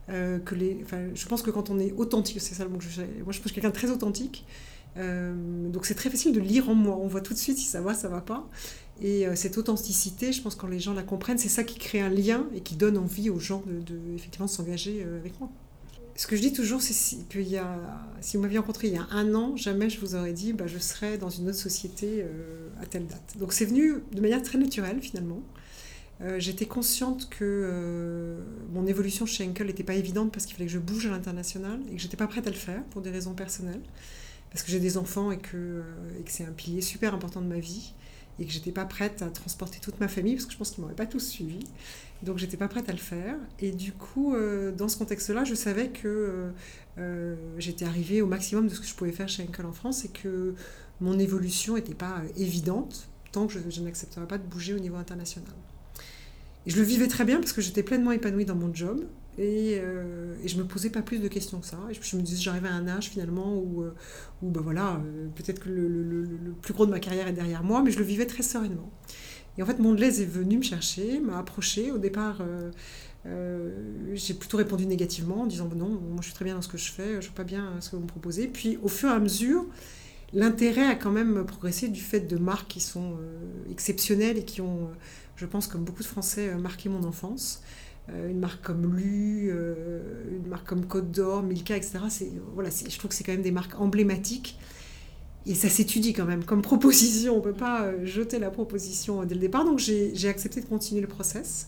que 0.07 0.53
les. 0.53 0.85
Je 1.15 1.25
pense 1.27 1.41
que 1.41 1.49
quand 1.49 1.69
on 1.69 1.79
est 1.79 1.93
authentique, 1.93 2.41
c'est 2.41 2.53
ça 2.53 2.65
le 2.65 2.69
mot 2.69 2.77
que 2.77 2.83
je. 2.83 3.01
Moi, 3.23 3.31
je 3.31 3.39
pense 3.39 3.53
quelqu'un 3.53 3.69
de 3.69 3.73
très 3.73 3.89
authentique. 3.89 4.45
Euh, 4.97 5.69
donc 5.69 5.85
c'est 5.85 5.95
très 5.95 6.09
facile 6.09 6.33
de 6.33 6.39
lire 6.39 6.69
en 6.69 6.75
moi. 6.75 6.97
On 6.97 7.07
voit 7.07 7.21
tout 7.21 7.33
de 7.33 7.39
suite 7.39 7.57
si 7.57 7.65
ça 7.65 7.81
va, 7.81 7.93
ça 7.93 8.09
va 8.09 8.21
pas. 8.21 8.47
Et 9.01 9.25
euh, 9.25 9.35
cette 9.35 9.57
authenticité, 9.57 10.31
je 10.31 10.41
pense 10.41 10.55
quand 10.55 10.67
les 10.67 10.79
gens 10.79 10.93
la 10.93 11.03
comprennent, 11.03 11.37
c'est 11.37 11.49
ça 11.49 11.63
qui 11.63 11.79
crée 11.79 12.01
un 12.01 12.09
lien 12.09 12.45
et 12.53 12.61
qui 12.61 12.75
donne 12.75 12.97
envie 12.97 13.29
aux 13.29 13.39
gens 13.39 13.63
de, 13.65 13.95
effectivement 14.15 14.47
s'engager 14.47 15.03
euh, 15.05 15.19
avec 15.19 15.39
moi. 15.39 15.49
Ce 16.15 16.27
que 16.27 16.35
je 16.35 16.41
dis 16.41 16.53
toujours, 16.53 16.81
c'est 16.81 16.93
que 17.29 17.39
si 18.19 18.35
vous 18.35 18.43
m'aviez 18.43 18.59
rencontré 18.59 18.89
il 18.89 18.93
y 18.93 18.97
a 18.97 19.07
un 19.11 19.33
an, 19.33 19.55
jamais 19.55 19.89
je 19.89 19.99
vous 19.99 20.13
aurais 20.13 20.33
dit 20.33 20.51
bah, 20.51 20.67
je 20.67 20.77
serais 20.77 21.17
dans 21.17 21.29
une 21.29 21.47
autre 21.47 21.57
société 21.57 22.25
à 22.81 22.85
telle 22.85 23.07
date. 23.07 23.37
Donc 23.39 23.53
c'est 23.53 23.65
venu 23.65 24.03
de 24.11 24.21
manière 24.21 24.43
très 24.43 24.57
naturelle 24.57 24.99
finalement. 25.01 25.41
J'étais 26.37 26.65
consciente 26.65 27.29
que 27.29 28.35
mon 28.73 28.85
évolution 28.85 29.25
chez 29.25 29.47
Henkel 29.47 29.67
n'était 29.67 29.85
pas 29.85 29.95
évidente 29.95 30.33
parce 30.33 30.45
qu'il 30.45 30.55
fallait 30.57 30.67
que 30.67 30.73
je 30.73 30.79
bouge 30.79 31.07
à 31.07 31.09
l'international 31.09 31.79
et 31.89 31.95
que 31.95 32.01
j'étais 32.01 32.17
pas 32.17 32.27
prête 32.27 32.45
à 32.45 32.51
le 32.51 32.57
faire 32.57 32.83
pour 32.91 33.01
des 33.01 33.09
raisons 33.09 33.33
personnelles 33.33 33.81
parce 34.51 34.63
que 34.63 34.71
j'ai 34.71 34.79
des 34.79 34.97
enfants 34.97 35.31
et 35.31 35.37
que, 35.37 35.55
euh, 35.55 35.83
et 36.19 36.23
c'est 36.27 36.45
un 36.45 36.51
pilier 36.51 36.81
super 36.81 37.13
important 37.13 37.41
de 37.41 37.47
ma 37.47 37.59
vie 37.59 37.93
et 38.39 38.45
que 38.45 38.51
j'étais 38.51 38.71
pas 38.71 38.85
prête 38.85 39.21
à 39.21 39.29
transporter 39.29 39.79
toute 39.79 39.99
ma 39.99 40.07
famille 40.07 40.35
parce 40.35 40.45
que 40.45 40.53
je 40.53 40.57
pense 40.57 40.71
qu'ils 40.71 40.81
m'auraient 40.81 40.95
pas 40.95 41.05
tous 41.05 41.25
suivi. 41.25 41.59
Donc 42.23 42.37
j'étais 42.37 42.57
pas 42.57 42.67
prête 42.67 42.89
à 42.89 42.91
le 42.91 42.97
faire. 42.97 43.35
Et 43.59 43.71
du 43.71 43.93
coup, 43.93 44.35
euh, 44.35 44.71
dans 44.71 44.87
ce 44.87 44.97
contexte-là, 44.97 45.43
je 45.43 45.55
savais 45.55 45.89
que 45.89 46.51
euh, 46.97 47.35
j'étais 47.57 47.85
arrivée 47.85 48.21
au 48.21 48.27
maximum 48.27 48.67
de 48.67 48.73
ce 48.73 48.79
que 48.79 48.87
je 48.87 48.93
pouvais 48.93 49.11
faire 49.11 49.29
chez 49.29 49.43
Enkel 49.43 49.65
en 49.65 49.73
France 49.73 50.05
et 50.05 50.09
que 50.09 50.55
mon 50.99 51.17
évolution 51.17 51.75
n'était 51.75 51.93
pas 51.93 52.21
évidente 52.37 53.07
tant 53.31 53.47
que 53.47 53.53
je, 53.53 53.59
je 53.69 53.81
n'accepterais 53.81 54.27
pas 54.27 54.37
de 54.37 54.43
bouger 54.43 54.73
au 54.73 54.79
niveau 54.79 54.97
international. 54.97 55.53
je 56.67 56.75
le 56.75 56.83
vivais 56.83 57.07
très 57.07 57.23
bien 57.23 57.39
parce 57.39 57.53
que 57.53 57.61
j'étais 57.61 57.83
pleinement 57.83 58.11
épanouie 58.11 58.45
dans 58.45 58.55
mon 58.55 58.73
job. 58.73 59.05
Et, 59.37 59.79
euh, 59.79 60.35
et, 60.43 60.47
je 60.47 60.57
me 60.57 60.65
posais 60.65 60.89
pas 60.89 61.01
plus 61.01 61.19
de 61.19 61.27
questions 61.27 61.59
que 61.59 61.65
ça. 61.65 61.79
Et 61.89 61.93
je, 61.93 62.15
me 62.17 62.21
disais, 62.21 62.41
j'arrivais 62.41 62.67
à 62.67 62.73
un 62.73 62.87
âge 62.87 63.09
finalement 63.09 63.55
où, 63.55 63.81
euh, 63.81 63.93
ben 64.41 64.61
voilà, 64.61 65.01
euh, 65.05 65.27
peut-être 65.35 65.59
que 65.59 65.69
le, 65.69 66.53
plus 66.61 66.73
gros 66.73 66.85
de 66.85 66.91
ma 66.91 66.99
carrière 66.99 67.27
est 67.27 67.33
derrière 67.33 67.63
moi, 67.63 67.81
mais 67.81 67.91
je 67.91 67.99
le 67.99 68.03
vivais 68.03 68.25
très 68.25 68.43
sereinement. 68.43 68.91
Et 69.57 69.63
en 69.63 69.65
fait, 69.65 69.79
Mondelez 69.79 70.21
est 70.21 70.25
venu 70.25 70.57
me 70.57 70.63
chercher, 70.63 71.19
m'a 71.19 71.37
approché. 71.37 71.91
Au 71.91 71.97
départ, 71.97 72.41
j'ai 74.13 74.33
plutôt 74.33 74.57
répondu 74.57 74.85
négativement 74.85 75.41
en 75.41 75.45
disant, 75.45 75.69
non, 75.75 75.89
moi 75.89 76.17
je 76.21 76.27
suis 76.27 76.33
très 76.33 76.45
bien 76.45 76.55
dans 76.55 76.61
ce 76.61 76.69
que 76.69 76.77
je 76.77 76.91
fais, 76.91 77.21
je 77.21 77.29
ne 77.29 77.33
pas 77.33 77.43
bien 77.43 77.73
ce 77.81 77.89
que 77.89 77.95
vous 77.97 78.01
me 78.01 78.07
proposez. 78.07 78.47
Puis 78.47 78.79
au 78.81 78.87
fur 78.87 79.09
et 79.09 79.13
à 79.13 79.19
mesure, 79.19 79.65
l'intérêt 80.33 80.85
a 80.85 80.95
quand 80.95 81.11
même 81.11 81.45
progressé 81.45 81.89
du 81.89 81.99
fait 81.99 82.21
de 82.21 82.37
marques 82.37 82.69
qui 82.69 82.79
sont 82.79 83.17
exceptionnelles 83.69 84.37
et 84.37 84.45
qui 84.45 84.61
ont, 84.61 84.89
je 85.35 85.45
pense, 85.45 85.67
comme 85.67 85.83
beaucoup 85.83 86.03
de 86.03 86.07
Français, 86.07 86.55
marqué 86.55 86.87
mon 86.87 87.03
enfance. 87.03 87.61
Euh, 88.09 88.29
une 88.29 88.39
marque 88.39 88.61
comme 88.61 88.95
Lu, 88.95 89.49
euh, 89.51 90.01
une 90.31 90.47
marque 90.47 90.67
comme 90.67 90.85
Côte 90.85 91.11
d'Or, 91.11 91.43
Milka, 91.43 91.77
etc. 91.77 91.99
Voilà, 92.53 92.69
je 92.69 92.97
trouve 92.97 93.09
que 93.09 93.15
c'est 93.15 93.23
quand 93.23 93.31
même 93.31 93.41
des 93.41 93.51
marques 93.51 93.79
emblématiques. 93.79 94.57
Et 95.45 95.55
ça 95.55 95.69
s'étudie 95.69 96.13
quand 96.13 96.25
même 96.25 96.43
comme 96.43 96.61
proposition. 96.61 97.33
On 97.33 97.37
ne 97.37 97.43
peut 97.43 97.53
pas 97.53 97.83
euh, 97.83 98.05
jeter 98.05 98.39
la 98.39 98.49
proposition 98.49 99.23
dès 99.23 99.35
le 99.35 99.41
départ. 99.41 99.65
Donc 99.65 99.79
j'ai 99.79 100.27
accepté 100.27 100.61
de 100.61 100.65
continuer 100.65 101.01
le 101.01 101.07
process 101.07 101.67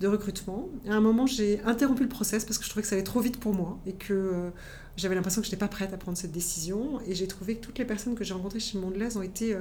de 0.00 0.08
recrutement. 0.08 0.68
À 0.88 0.94
un 0.94 1.00
moment, 1.00 1.26
j'ai 1.26 1.60
interrompu 1.64 2.02
le 2.02 2.08
process 2.08 2.44
parce 2.44 2.58
que 2.58 2.64
je 2.64 2.70
trouvais 2.70 2.82
que 2.82 2.88
ça 2.88 2.96
allait 2.96 3.04
trop 3.04 3.20
vite 3.20 3.38
pour 3.38 3.54
moi 3.54 3.78
et 3.86 3.92
que 3.92 4.50
j'avais 4.96 5.14
l'impression 5.14 5.40
que 5.40 5.46
je 5.46 5.50
n'étais 5.50 5.60
pas 5.60 5.68
prête 5.68 5.92
à 5.92 5.96
prendre 5.96 6.16
cette 6.16 6.32
décision. 6.32 7.00
Et 7.06 7.14
j'ai 7.14 7.26
trouvé 7.26 7.56
que 7.56 7.64
toutes 7.64 7.78
les 7.78 7.84
personnes 7.84 8.14
que 8.14 8.24
j'ai 8.24 8.34
rencontrées 8.34 8.60
chez 8.60 8.78
Mondelez 8.78 9.16
ont 9.16 9.22
été 9.22 9.56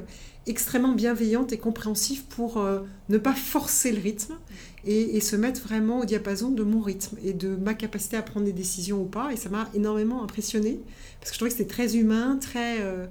extrêmement 0.46 0.94
bienveillantes 0.94 1.52
et 1.54 1.58
compréhensives 1.58 2.24
pour 2.26 2.64
ne 3.10 3.18
pas 3.18 3.34
forcer 3.34 3.92
le 3.92 4.02
rythme 4.02 4.36
et, 4.86 5.22
se 5.22 5.36
mettre 5.36 5.62
vraiment 5.62 6.00
au 6.00 6.06
diapason 6.06 6.52
de 6.52 6.64
mon 6.64 6.82
rythme 6.82 7.18
et 7.24 7.34
de 7.34 7.56
ma 7.56 7.74
capacité 7.74 8.18
à 8.18 8.22
prendre 8.22 8.46
des 8.46 8.54
décisions 8.54 9.02
ou 9.02 9.06
pas. 9.06 9.32
Et 9.32 9.38
ça 9.38 9.50
m'a 9.50 9.70
énormément 9.74 10.24
impressionné 10.24 10.80
parce 11.20 11.32
que 11.32 11.36
je 11.36 11.40
trouvais 11.40 11.52
que 11.52 11.58
c'était 11.58 11.74
très 11.74 11.96
humain, 11.96 12.38
très. 12.40 12.82
Euh, 12.82 13.06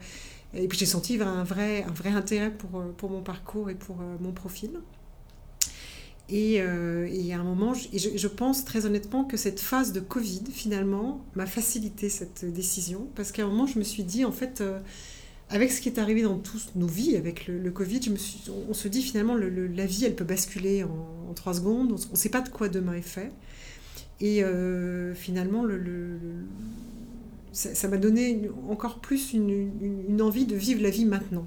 et 0.54 0.68
puis 0.68 0.78
j'ai 0.78 0.86
senti 0.86 1.20
un 1.20 1.44
vrai, 1.44 1.82
un 1.84 1.92
vrai 1.92 2.10
intérêt 2.10 2.50
pour, 2.50 2.78
euh, 2.78 2.92
pour 2.96 3.10
mon 3.10 3.22
parcours 3.22 3.70
et 3.70 3.74
pour 3.74 3.96
euh, 4.00 4.16
mon 4.20 4.32
profil. 4.32 4.70
Et, 6.28 6.54
et, 6.54 7.34
à 7.34 7.40
un 7.40 7.44
moment, 7.44 7.74
je, 7.74 8.26
pense 8.28 8.64
très 8.64 8.86
honnêtement 8.86 9.24
que 9.24 9.36
cette 9.36 9.60
phase 9.60 9.92
de 9.92 10.00
Covid, 10.00 10.44
finalement, 10.50 11.22
m'a 11.34 11.44
facilité 11.44 12.08
cette 12.08 12.50
décision. 12.50 13.06
Parce 13.16 13.32
qu'à 13.32 13.42
un 13.42 13.48
moment, 13.48 13.66
je 13.66 13.78
me 13.78 13.84
suis 13.84 14.02
dit, 14.02 14.24
en 14.24 14.32
fait, 14.32 14.62
avec 15.52 15.70
ce 15.70 15.82
qui 15.82 15.90
est 15.90 15.98
arrivé 15.98 16.22
dans 16.22 16.38
toutes 16.38 16.74
nos 16.74 16.86
vies, 16.86 17.16
avec 17.16 17.46
le, 17.46 17.70
Covid, 17.70 18.00
on, 18.68 18.72
se 18.72 18.88
dit 18.88 19.02
finalement, 19.02 19.34
le, 19.34 19.66
la 19.66 19.84
vie, 19.84 20.06
elle 20.06 20.14
peut 20.14 20.24
basculer 20.24 20.84
en, 20.84 21.34
trois 21.34 21.54
secondes. 21.54 21.92
On 21.92 22.12
ne 22.12 22.16
sait 22.16 22.30
pas 22.30 22.40
de 22.40 22.48
quoi 22.48 22.68
demain 22.68 22.94
est 22.94 23.02
fait. 23.02 23.30
Et 24.20 24.42
euh, 24.42 25.14
finalement, 25.14 25.64
le, 25.64 26.18
ça 27.52 27.88
m'a 27.88 27.98
donné 27.98 28.48
encore 28.70 29.00
plus 29.00 29.34
une, 29.34 30.22
envie 30.22 30.46
de 30.46 30.56
vivre 30.56 30.82
la 30.82 30.90
vie 30.90 31.04
maintenant. 31.04 31.46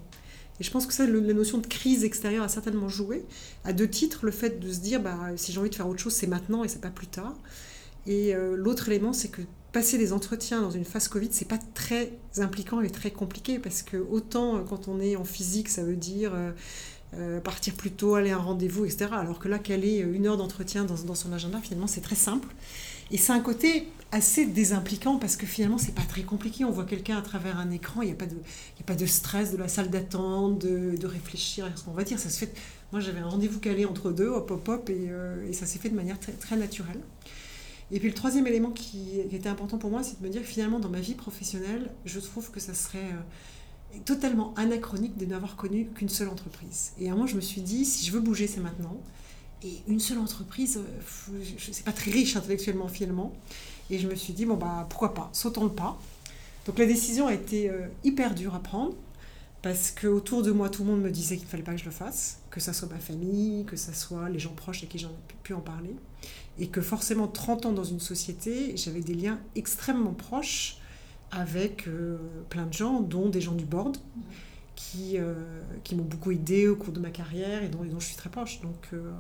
Et 0.60 0.64
je 0.64 0.72
pense 0.72 0.86
que 0.86 0.94
ça, 0.94 1.06
la 1.06 1.34
notion 1.34 1.58
de 1.58 1.68
crise 1.68 2.04
extérieure 2.04 2.44
a 2.44 2.50
certainement 2.50 2.88
joué. 2.88 3.26
À 3.64 3.74
deux 3.74 3.90
titres, 3.90 4.26
le 4.26 4.32
fait 4.32 4.60
de 4.60 4.72
se 4.72 4.80
dire, 4.80 5.02
bah, 5.02 5.18
si 5.36 5.52
j'ai 5.52 5.60
envie 5.60 5.70
de 5.70 5.76
faire 5.76 5.88
autre 5.88 6.00
chose, 6.00 6.14
c'est 6.14 6.28
maintenant 6.28 6.64
et 6.64 6.68
c'est 6.68 6.82
pas 6.82 6.90
plus 6.90 7.08
tard. 7.08 7.36
Et 8.08 8.36
euh, 8.36 8.56
l'autre 8.56 8.88
élément, 8.88 9.14
c'est 9.14 9.30
que 9.30 9.42
passer 9.74 9.98
des 9.98 10.14
entretiens 10.14 10.62
dans 10.62 10.72
une 10.72 10.86
phase 10.86 11.08
Covid, 11.08 11.30
c'est 11.32 11.48
pas 11.48 11.60
très 11.74 12.14
impliquant 12.38 12.80
et 12.82 12.90
très 12.90 13.12
compliqué 13.12 13.60
parce 13.60 13.82
que 13.82 13.98
autant 13.98 14.56
euh, 14.56 14.60
quand 14.62 14.88
on 14.88 15.02
est 15.02 15.18
en 15.18 15.26
physique, 15.26 15.68
ça 15.68 15.84
veut 15.84 15.98
dire 15.98 16.32
euh, 17.16 17.42
partir 17.42 17.74
plus 17.74 17.92
tôt, 17.92 18.16
aller 18.16 18.32
à 18.32 18.38
un 18.38 18.42
rendez-vous, 18.42 18.86
etc. 18.86 19.08
Alors 19.12 19.40
que 19.40 19.50
là, 19.50 19.60
caler 19.60 19.98
une 19.98 20.28
heure 20.28 20.38
d'entretien 20.38 20.86
dans, 20.86 20.96
dans, 21.04 21.16
son 21.16 21.34
agenda, 21.34 21.60
finalement, 21.62 21.88
c'est 21.88 22.02
très 22.02 22.16
simple. 22.16 22.48
Et 23.12 23.18
c'est 23.18 23.34
un 23.34 23.40
côté 23.40 23.88
assez 24.12 24.46
désimpliquant 24.46 25.18
parce 25.18 25.36
que 25.36 25.46
finalement, 25.46 25.78
c'est 25.78 25.96
pas 25.96 26.04
très 26.04 26.24
compliqué. 26.24 26.66
On 26.66 26.72
voit 26.72 26.86
quelqu'un 26.86 27.18
à 27.18 27.22
travers 27.22 27.60
un 27.60 27.72
écran, 27.72 28.02
il 28.02 28.08
n'y 28.08 28.12
a, 28.12 28.16
pas 28.16 28.26
de, 28.26 28.36
a 28.36 28.84
pas 28.86 28.96
de 28.96 29.06
stress 29.06 29.52
de 29.52 29.58
la 29.58 29.68
salle 29.68 29.90
d'attente, 29.90 30.60
de, 30.60 31.06
réfléchir 31.06 31.66
à 31.66 31.76
ce 31.76 31.84
qu'on 31.84 31.92
va 31.92 32.04
dire. 32.04 32.20
Ça 32.20 32.30
se 32.30 32.40
fait. 32.40 32.54
Moi, 32.92 33.02
j'avais 33.02 33.20
un 33.20 33.28
rendez-vous 33.28 33.60
calé 33.60 33.86
entre 33.86 34.12
deux, 34.12 34.28
hop, 34.28 34.52
hop, 34.52 34.70
hop, 34.70 34.90
et, 34.90 35.10
et 35.50 35.54
ça 35.54 35.66
s'est 35.66 35.80
fait 35.80 35.90
de 35.90 35.96
manière 35.96 36.18
très, 36.20 36.56
naturelle. 36.56 37.02
Et 37.92 38.00
puis 38.00 38.08
le 38.08 38.16
troisième 38.16 38.48
élément 38.48 38.72
qui, 38.72 39.20
était 39.20 39.50
important 39.50 39.78
pour 39.78 39.92
moi, 39.92 40.02
c'est 40.04 40.20
de 40.20 40.26
me 40.26 40.32
dire 40.32 40.42
finalement, 40.42 40.80
dans 40.80 40.90
ma 40.90 41.00
vie 41.00 41.14
professionnelle, 41.14 41.92
je 42.06 42.20
trouve 42.20 42.50
que 42.50 42.60
ça 42.60 42.74
serait 42.74 42.98
euh, 42.98 43.98
totalement 44.06 44.54
anachronique 44.56 45.18
de 45.18 45.26
n'avoir 45.26 45.56
connu 45.56 45.88
qu'une 45.94 46.10
seule 46.10 46.30
entreprise. 46.30 46.94
Et 47.00 47.10
à 47.10 47.14
moment, 47.14 47.28
je 47.28 47.36
me 47.36 47.42
suis 47.42 47.62
dit, 47.62 47.86
si 47.86 48.06
je 48.06 48.12
veux 48.12 48.22
bouger, 48.22 48.48
c'est 48.48 48.60
maintenant. 48.60 48.98
Et 49.66 49.82
une 49.88 50.00
seule 50.00 50.20
entreprise, 50.20 50.78
euh, 50.78 51.44
je 51.58 51.72
sais 51.72 51.84
pas 51.84 51.92
très 51.92 52.12
riche 52.12 52.36
intellectuellement 52.36 52.88
finalement. 52.88 53.34
Et 53.90 54.00
je 54.00 54.08
me 54.08 54.16
suis 54.16 54.34
dit, 54.34 54.46
bon, 54.46 54.56
bah, 54.56 54.86
pourquoi 54.90 55.14
pas, 55.14 55.30
sautons 55.34 55.64
le 55.64 55.72
pas. 55.72 56.00
Donc 56.66 56.80
la 56.80 56.86
décision 56.86 57.28
a 57.28 57.34
été 57.34 57.70
euh, 57.70 57.88
hyper 58.04 58.34
dure 58.34 58.56
à 58.56 58.60
prendre 58.60 58.96
parce 59.62 59.92
qu'autour 59.92 60.44
de 60.44 60.52
moi, 60.52 60.70
tout 60.70 60.84
le 60.84 60.92
monde 60.92 61.02
me 61.02 61.10
disait 61.10 61.38
qu'il 61.38 61.46
ne 61.46 61.50
fallait 61.50 61.64
pas 61.64 61.74
que 61.74 61.80
je 61.80 61.86
le 61.86 61.92
fasse, 61.92 62.40
que 62.52 62.60
ça 62.60 62.72
soit 62.72 62.88
ma 62.88 63.00
famille, 63.00 63.66
que 63.66 63.76
ça 63.76 63.94
soit 63.94 64.30
les 64.30 64.40
gens 64.40 64.54
proches 64.54 64.78
avec 64.78 64.90
qui 64.90 65.00
j'en 65.00 65.10
ai 65.10 65.34
pu 65.44 65.54
en 65.54 65.60
parler 65.60 65.96
et 66.60 66.68
que 66.68 66.82
forcément 66.82 67.28
30 67.28 67.66
ans 67.66 67.72
dans 67.72 67.84
une 67.84 68.00
société, 68.00 68.78
j'avais 68.78 69.02
des 69.02 69.14
liens 69.14 69.40
extrêmement 69.56 70.14
proches 70.14 70.78
avec 71.32 71.88
euh, 71.88 72.18
plein 72.50 72.66
de 72.66 72.74
gens, 72.74 73.02
dont 73.02 73.30
des 73.30 73.42
gens 73.42 73.56
du 73.56 73.66
board, 73.66 73.98
qui, 74.76 75.18
euh, 75.18 75.34
qui 75.84 75.96
m'ont 75.96 76.04
beaucoup 76.04 76.32
aidé 76.32 76.68
au 76.68 76.76
cours 76.76 76.94
de 76.94 77.00
ma 77.00 77.10
carrière 77.10 77.64
et 77.64 77.70
dont, 77.70 77.84
dont 77.84 78.00
je 78.00 78.06
suis 78.06 78.16
très 78.16 78.30
proche. 78.30 78.62
Donc, 78.62 78.88
euh, 78.94 79.12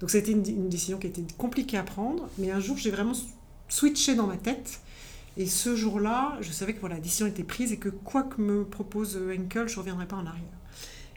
donc 0.00 0.10
ça 0.10 0.18
a 0.18 0.20
été 0.20 0.32
une, 0.32 0.68
décision 0.68 0.98
qui 0.98 1.06
a 1.06 1.10
été 1.10 1.24
compliquée 1.36 1.76
à 1.76 1.82
prendre, 1.82 2.28
mais 2.38 2.50
un 2.50 2.60
jour 2.60 2.76
j'ai 2.76 2.90
vraiment 2.90 3.12
switché 3.68 4.14
dans 4.14 4.26
ma 4.26 4.36
tête. 4.36 4.80
Et 5.38 5.46
ce 5.46 5.76
jour-là, 5.76 6.36
je 6.42 6.52
savais 6.52 6.74
que 6.74 6.80
voilà, 6.80 6.96
la 6.96 7.00
décision 7.00 7.26
était 7.26 7.44
prise 7.44 7.72
et 7.72 7.78
que 7.78 7.88
quoi 7.88 8.22
que 8.22 8.40
me 8.40 8.64
propose 8.64 9.16
Henkel, 9.16 9.66
je 9.66 9.74
ne 9.74 9.78
reviendrai 9.78 10.06
pas 10.06 10.16
en 10.16 10.26
arrière. 10.26 10.44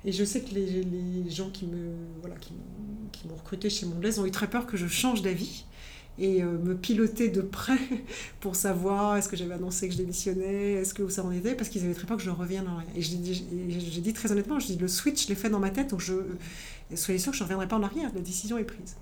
Et 0.05 0.11
je 0.11 0.23
sais 0.23 0.41
que 0.41 0.53
les, 0.53 0.83
les 0.83 1.29
gens 1.29 1.49
qui 1.49 1.65
me 1.65 1.91
voilà, 2.21 2.35
qui, 2.35 2.53
qui 3.11 3.27
m'ont 3.27 3.35
recruté 3.35 3.69
chez 3.69 3.85
Mondelez 3.85 4.19
ont 4.19 4.25
eu 4.25 4.31
très 4.31 4.49
peur 4.49 4.67
que 4.67 4.77
je 4.77 4.87
change 4.87 5.21
d'avis 5.21 5.65
et 6.17 6.43
euh, 6.43 6.57
me 6.57 6.75
piloter 6.75 7.29
de 7.29 7.41
près 7.41 7.77
pour 8.39 8.55
savoir 8.55 9.17
est-ce 9.17 9.27
que 9.27 9.35
j'avais 9.35 9.53
annoncé 9.53 9.87
que 9.87 9.93
je 9.93 9.97
démissionnais, 9.97 10.73
est-ce 10.73 10.93
que 10.93 11.07
ça 11.09 11.23
en 11.23 11.31
était, 11.31 11.55
parce 11.55 11.69
qu'ils 11.69 11.83
avaient 11.83 11.93
très 11.93 12.07
peur 12.07 12.17
que 12.17 12.23
je 12.23 12.29
revienne 12.29 12.67
en 12.67 12.77
arrière. 12.77 12.91
Et 12.95 13.01
j'ai 13.01 13.15
dit, 13.17 14.01
dit, 14.01 14.13
très 14.13 14.31
honnêtement, 14.31 14.59
je 14.59 14.67
dis 14.67 14.77
le 14.77 14.87
switch, 14.87 15.23
je 15.23 15.29
l'ai 15.29 15.35
fait 15.35 15.49
dans 15.49 15.59
ma 15.59 15.69
tête, 15.69 15.89
donc 15.89 16.01
soyez 16.95 17.19
sûr 17.19 17.31
que 17.31 17.37
je 17.37 17.43
ne 17.43 17.45
reviendrai 17.45 17.67
pas 17.67 17.77
en 17.77 17.83
arrière, 17.83 18.11
la 18.13 18.21
décision 18.21 18.57
est 18.57 18.63
prise. 18.63 18.95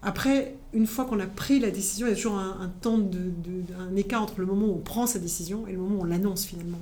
Après, 0.00 0.54
une 0.72 0.86
fois 0.86 1.04
qu'on 1.06 1.18
a 1.18 1.26
pris 1.26 1.58
la 1.58 1.70
décision, 1.70 2.06
il 2.06 2.10
y 2.10 2.12
a 2.12 2.16
toujours 2.16 2.38
un, 2.38 2.72
temps, 2.80 2.98
de, 2.98 3.32
un 3.78 3.96
écart 3.96 4.22
entre 4.22 4.38
le 4.38 4.46
moment 4.46 4.66
où 4.66 4.74
on 4.74 4.78
prend 4.78 5.06
sa 5.08 5.18
décision 5.18 5.66
et 5.66 5.72
le 5.72 5.78
moment 5.78 5.96
où 5.96 6.02
on 6.02 6.04
l'annonce 6.04 6.44
finalement. 6.44 6.78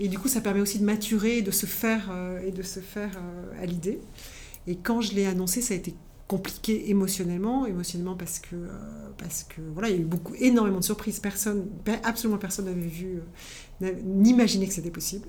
Et 0.00 0.08
du 0.08 0.18
coup, 0.18 0.28
ça 0.28 0.40
permet 0.40 0.60
aussi 0.60 0.78
de 0.78 0.84
maturer, 0.84 1.42
de 1.42 1.50
se 1.50 1.66
faire, 1.66 2.08
euh, 2.10 2.40
et 2.46 2.50
de 2.50 2.62
se 2.62 2.80
faire 2.80 3.10
euh, 3.16 3.62
à 3.62 3.66
l'idée. 3.66 4.00
Et 4.66 4.76
quand 4.76 5.00
je 5.00 5.14
l'ai 5.14 5.26
annoncé, 5.26 5.62
ça 5.62 5.74
a 5.74 5.76
été 5.76 5.94
compliqué 6.28 6.90
émotionnellement, 6.90 7.66
émotionnellement 7.66 8.14
parce 8.14 8.38
que, 8.38 8.54
euh, 8.54 8.68
parce 9.16 9.44
que 9.44 9.62
voilà, 9.72 9.88
il 9.88 9.96
y 9.96 9.98
a 9.98 10.02
eu 10.02 10.04
beaucoup, 10.04 10.34
énormément 10.38 10.78
de 10.78 10.84
surprises. 10.84 11.18
Personne, 11.18 11.66
absolument 12.04 12.38
personne 12.38 12.66
n'avait 12.66 12.80
vu, 12.80 13.20
n'imaginait 13.80 14.68
que 14.68 14.74
c'était 14.74 14.90
possible. 14.90 15.26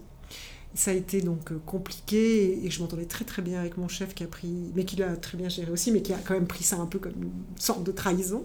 Ça 0.75 0.91
a 0.91 0.93
été 0.93 1.21
donc 1.21 1.51
compliqué 1.65 2.63
et 2.63 2.69
je 2.69 2.79
m'entendais 2.81 3.05
très 3.05 3.25
très 3.25 3.41
bien 3.41 3.59
avec 3.59 3.77
mon 3.77 3.87
chef 3.87 4.13
qui 4.13 4.23
a 4.23 4.27
pris, 4.27 4.71
mais 4.75 4.85
qui 4.85 4.97
l'a 4.97 5.15
très 5.15 5.37
bien 5.37 5.49
géré 5.49 5.71
aussi, 5.71 5.91
mais 5.91 6.03
qui 6.03 6.13
a 6.13 6.17
quand 6.17 6.35
même 6.35 6.45
pris 6.45 6.63
ça 6.63 6.75
un 6.75 6.85
peu 6.85 6.99
comme 6.99 7.13
une 7.19 7.31
sorte 7.57 7.83
de 7.83 7.91
trahison. 7.91 8.43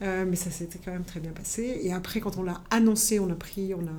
mais 0.00 0.36
ça 0.36 0.50
s'était 0.50 0.80
quand 0.84 0.92
même 0.92 1.04
très 1.04 1.20
bien 1.20 1.32
passé. 1.32 1.80
Et 1.82 1.92
après, 1.92 2.20
quand 2.20 2.36
on 2.36 2.42
l'a 2.42 2.62
annoncé, 2.70 3.20
on 3.20 3.30
a 3.30 3.34
pris, 3.34 3.72
on 3.74 3.86
a, 3.86 3.96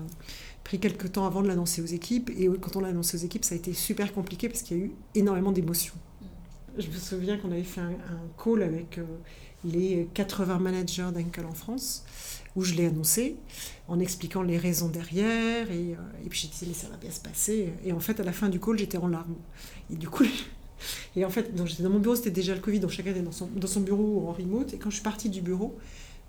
pris 0.64 0.80
quelques 0.80 1.14
temps 1.14 1.26
avant 1.26 1.42
de 1.42 1.48
l'annoncer 1.48 1.82
aux 1.82 1.86
équipes. 1.86 2.30
Et 2.38 2.50
quand 2.62 2.76
on 2.76 2.82
l'a 2.82 2.90
annoncé 2.90 3.18
aux 3.18 3.26
équipes, 3.26 3.46
ça 3.46 3.56
a 3.56 3.58
été 3.58 3.74
super 3.74 4.14
compliqué 4.14 4.50
parce 4.50 4.62
qu'il 4.62 4.78
y 4.78 4.82
a 4.82 4.84
eu 4.84 4.92
énormément 5.16 5.54
d'émotions. 5.54 5.96
Je 6.78 6.88
me 6.88 6.94
souviens 6.94 7.38
qu'on 7.38 7.52
avait 7.52 7.64
fait 7.64 7.82
un, 7.82 7.92
call 8.42 8.62
avec 8.62 9.00
euh, 9.00 9.04
les 9.66 10.08
80 10.14 10.60
managers 10.60 11.10
d'Enkel 11.14 11.46
en 11.46 11.54
France, 11.54 12.06
où 12.56 12.64
je 12.64 12.76
l'ai 12.76 12.86
annoncé, 12.86 13.36
en 13.88 14.00
expliquant 14.00 14.44
les 14.44 14.58
raisons 14.58 14.88
derrière. 14.88 15.72
Et, 15.72 15.94
euh, 15.94 16.26
et 16.26 16.30
puis 16.30 16.40
j'ai 16.40 16.48
dit, 16.48 16.66
mais 16.68 16.74
ça 16.74 16.88
va 16.88 16.98
bien 16.98 17.10
se 17.10 17.20
passer. 17.20 17.74
Et 17.84 17.94
en 17.94 18.00
fait, 18.00 18.20
à 18.20 18.24
la 18.24 18.32
fin 18.32 18.50
du 18.50 18.60
call, 18.60 18.78
j'étais 18.78 18.98
en 18.98 19.08
larmes. 19.08 19.36
Et 19.92 19.96
du 19.96 20.08
coup, 20.08 20.24
et 21.16 21.26
en 21.26 21.30
fait, 21.30 21.52
j'étais 21.66 21.84
dans 21.84 21.90
mon 21.90 22.00
bureau, 22.00 22.16
c'était 22.16 22.30
déjà 22.30 22.54
le 22.54 22.62
Covid, 22.62 22.80
donc 22.80 22.92
chacun 22.92 23.12
était 23.12 23.22
dans 23.22 23.32
son, 23.32 23.48
dans 23.48 23.68
son 23.68 23.82
bureau 23.82 24.28
en 24.28 24.34
remote. 24.34 24.74
Et 24.74 24.78
quand 24.78 24.92
je 24.92 24.96
suis 24.96 25.04
partie 25.04 25.30
du 25.30 25.42
bureau, 25.42 25.78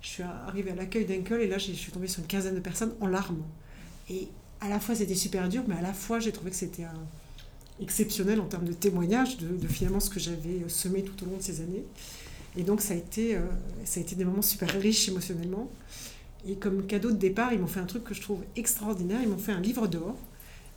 je 0.01 0.09
suis 0.09 0.23
arrivée 0.23 0.71
à 0.71 0.75
l'accueil 0.75 1.05
d'Enkel 1.05 1.43
et 1.43 1.49
là, 1.49 1.59
je 1.59 1.73
suis 1.73 1.93
tombée 1.93 2.09
sur 2.09 2.21
une 2.21 2.27
quinzaine 2.27 2.55
de 2.55 2.61
personnes 2.61 2.95
en 3.01 3.07
larmes. 3.07 3.43
Et 4.09 4.29
à 4.61 4.69
la 4.71 4.81
fois, 4.81 4.95
c'était 4.95 5.15
super 5.15 5.49
dur, 5.51 5.65
mais 5.67 5.77
à 5.77 5.83
la 5.83 5.93
fois, 5.93 6.21
j'ai 6.21 6.33
trouvé 6.33 6.51
que 6.51 6.57
c'était 6.57 6.85
exceptionnel 7.81 8.41
en 8.41 8.47
termes 8.47 8.67
de 8.67 8.73
témoignage 8.73 9.39
de, 9.39 9.67
finalement 9.67 10.01
ce 10.01 10.11
que 10.11 10.21
j'avais 10.21 10.65
semé 10.69 11.03
tout 11.03 11.25
au 11.25 11.31
long 11.31 11.37
de 11.37 11.43
ces 11.43 11.61
années. 11.61 11.85
Et 12.57 12.63
donc, 12.63 12.81
ça 12.81 12.95
a 12.95 12.97
été, 12.97 13.37
euh, 13.37 13.41
ça 13.85 14.01
a 14.01 14.03
été 14.03 14.17
des 14.17 14.25
moments 14.25 14.43
super 14.43 14.71
riches 14.81 15.09
émotionnellement. 15.09 15.71
Et 16.47 16.57
comme 16.57 16.87
cadeau 16.87 17.11
de 17.11 17.17
départ, 17.17 17.53
ils 17.53 17.59
m'ont 17.59 17.67
fait 17.67 17.81
un 17.81 17.87
truc 17.87 18.05
que 18.05 18.15
je 18.15 18.23
trouve 18.23 18.43
extraordinaire. 18.57 19.21
Ils 19.23 19.29
m'ont 19.29 19.39
fait 19.39 19.53
un 19.53 19.61
livre 19.61 19.87
d'or 19.87 20.17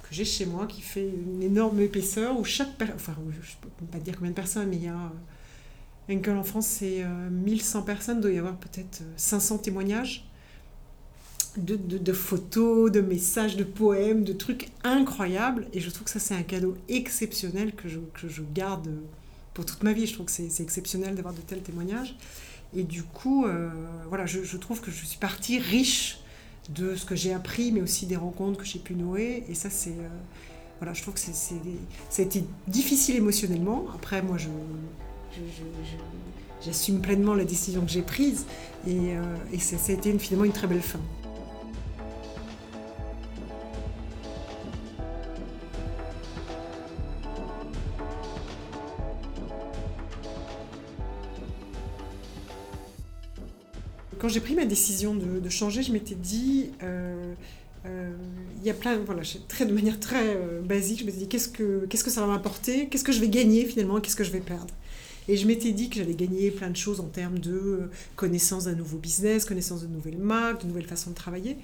que 0.03 0.13
j'ai 0.13 0.25
chez 0.25 0.45
moi 0.45 0.67
qui 0.67 0.81
fait 0.81 1.07
une 1.07 1.41
énorme 1.41 1.79
épaisseur 1.79 2.37
où 2.39 2.43
chaque 2.43 2.75
personne, 2.77 2.95
enfin, 2.95 3.15
je 3.31 3.37
ne 3.37 3.71
peux 3.79 3.85
pas 3.91 3.99
dire 3.99 4.15
combien 4.15 4.31
de 4.31 4.35
personnes, 4.35 4.69
mais 4.69 4.77
il 4.77 4.83
y 4.83 4.87
a 4.87 5.11
Enkel 6.09 6.35
en 6.35 6.43
France, 6.43 6.67
c'est 6.67 7.05
1100 7.31 7.83
personnes, 7.83 8.17
il 8.17 8.21
doit 8.21 8.31
y 8.31 8.37
avoir 8.37 8.57
peut-être 8.57 9.03
500 9.15 9.59
témoignages 9.59 10.25
de, 11.57 12.13
photos, 12.13 12.91
de 12.91 13.01
messages, 13.01 13.57
de 13.57 13.63
poèmes, 13.63 14.23
de 14.23 14.33
trucs 14.33 14.69
incroyables. 14.83 15.67
Et 15.73 15.79
je 15.79 15.89
trouve 15.89 16.05
que 16.05 16.09
ça, 16.09 16.19
c'est 16.19 16.35
un 16.35 16.43
cadeau 16.43 16.75
exceptionnel 16.89 17.73
que 17.73 17.87
je, 17.89 18.41
garde 18.53 18.89
pour 19.53 19.65
toute 19.65 19.83
ma 19.83 19.93
vie. 19.93 20.07
Je 20.07 20.13
trouve 20.13 20.27
que 20.27 20.31
c'est 20.31 20.63
exceptionnel 20.63 21.15
d'avoir 21.15 21.33
de 21.33 21.41
tels 21.41 21.61
témoignages. 21.61 22.15
Et 22.75 22.83
du 22.83 23.03
coup, 23.03 23.45
euh, 23.45 23.69
voilà, 24.07 24.25
je, 24.25 24.57
trouve 24.57 24.79
que 24.79 24.91
je 24.91 25.05
suis 25.05 25.17
partie 25.17 25.59
riche 25.59 26.19
de 26.69 26.95
ce 26.95 27.05
que 27.05 27.15
j'ai 27.15 27.33
appris, 27.33 27.71
mais 27.71 27.81
aussi 27.81 28.05
des 28.05 28.15
rencontres 28.15 28.59
que 28.59 28.65
j'ai 28.65 28.79
pu 28.79 28.93
nouer. 28.93 29.43
Et 29.49 29.55
ça, 29.55 29.69
c'est. 29.69 29.89
Euh, 29.89 30.07
voilà, 30.79 30.93
je 30.93 31.01
trouve 31.01 31.13
que 31.13 31.19
c'est, 31.19 31.33
ça 31.33 32.21
a 32.21 32.25
été 32.25 32.43
difficile 32.67 33.15
émotionnellement. 33.17 33.85
Après, 33.93 34.21
moi, 34.23 34.37
je, 34.37 34.47
j'assume 36.65 37.01
pleinement 37.01 37.35
la 37.35 37.45
décision 37.45 37.81
que 37.81 37.91
j'ai 37.91 38.01
prise. 38.01 38.45
Et, 38.87 39.15
euh, 39.15 39.35
ça 39.59 39.75
a 39.89 39.91
été 39.91 40.17
finalement 40.17 40.45
une 40.45 40.53
très 40.53 40.67
belle 40.67 40.81
fin. 40.81 40.99
Quand 54.21 54.27
j'ai 54.27 54.39
pris 54.39 54.53
ma 54.53 54.65
décision 54.65 55.15
de, 55.15 55.49
changer, 55.49 55.81
je 55.81 55.91
m'étais 55.91 56.13
dit, 56.13 56.69
euh, 56.83 57.33
euh, 57.87 58.11
il 58.59 58.63
y 58.63 58.69
a 58.69 58.73
plein, 58.75 58.99
voilà, 58.99 59.23
très, 59.47 59.65
de 59.65 59.73
manière 59.73 59.99
très 59.99 60.35
euh, 60.35 60.61
basique, 60.61 60.99
je 60.99 61.05
me 61.05 61.09
suis 61.09 61.21
dit, 61.21 61.27
qu'est-ce 61.27 61.49
que, 61.49 61.87
qu'est-ce 61.87 62.03
que 62.03 62.11
ça 62.11 62.21
va 62.21 62.27
m'apporter? 62.27 62.87
Qu'est-ce 62.87 63.03
que 63.03 63.13
je 63.13 63.19
vais 63.19 63.29
gagner 63.29 63.65
finalement 63.65 63.99
Qu'est-ce 63.99 64.15
que 64.15 64.23
je 64.23 64.29
vais 64.29 64.39
perdre? 64.39 64.75
Et 65.27 65.37
je 65.37 65.47
m'étais 65.47 65.71
dit 65.71 65.89
que 65.89 65.95
j'allais 65.95 66.13
gagner 66.13 66.51
plein 66.51 66.69
de 66.69 66.77
choses 66.77 66.99
en 66.99 67.07
termes 67.07 67.39
de 67.39 67.89
connaissance 68.15 68.65
d'un 68.65 68.75
nouveau 68.75 68.99
business, 68.99 69.43
connaissance 69.43 69.81
de 69.81 69.87
nouvelles 69.87 70.19
marques, 70.19 70.61
de 70.61 70.67
nouvelles 70.67 70.85
façons 70.85 71.09
de 71.09 71.15
travailler. 71.15 71.57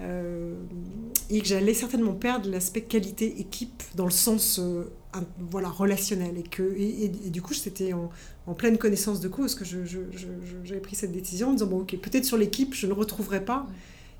et 0.00 1.40
que 1.40 1.46
j'allais 1.46 1.74
certainement 1.74 2.14
perdre 2.14 2.48
l'aspect 2.48 2.82
qualité-équipe 2.82 3.82
dans 3.96 4.06
le 4.06 4.10
sens 4.12 4.58
voilà, 5.38 5.68
relationnel. 5.68 6.38
Et, 6.38 6.42
que, 6.42 6.74
et, 6.76 7.08
du 7.08 7.42
coup, 7.42 7.54
c'était 7.54 7.92
en, 7.92 8.10
pleine 8.54 8.78
connaissance 8.78 9.20
de 9.20 9.28
cause 9.28 9.54
que 9.54 9.64
j'avais 9.64 9.86
je, 9.86 10.74
pris 10.76 10.96
cette 10.96 11.12
décision 11.12 11.50
en 11.50 11.52
disant, 11.52 11.66
bon, 11.66 11.80
ok, 11.80 11.96
peut-être 11.98 12.24
sur 12.24 12.36
l'équipe, 12.36 12.74
je 12.74 12.86
ne 12.86 12.92
retrouverai 12.92 13.44
pas 13.44 13.66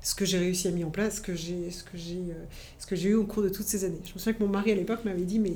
ce 0.01 0.15
que 0.15 0.25
j'ai 0.25 0.37
réussi 0.37 0.67
à 0.67 0.71
mettre 0.71 0.87
en 0.87 0.91
place, 0.91 1.17
ce 1.17 1.21
que 1.21 1.35
j'ai 1.35 1.67
euh, 1.67 2.33
ce 2.77 2.85
que 2.85 2.95
j'ai 2.95 3.09
eu 3.09 3.15
au 3.15 3.25
cours 3.25 3.43
de 3.43 3.49
toutes 3.49 3.65
ces 3.65 3.83
années. 3.83 3.99
Je 4.05 4.13
me 4.13 4.19
souviens 4.19 4.33
que 4.33 4.43
mon 4.43 4.49
mari 4.49 4.71
à 4.71 4.75
l'époque 4.75 5.03
m'avait 5.03 5.25
dit 5.25 5.39
mais 5.39 5.53